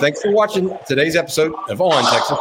Thanks 0.00 0.20
for 0.20 0.32
watching 0.32 0.76
today's 0.86 1.14
episode 1.14 1.54
of 1.68 1.80
On 1.80 2.02
Texas. 2.12 2.38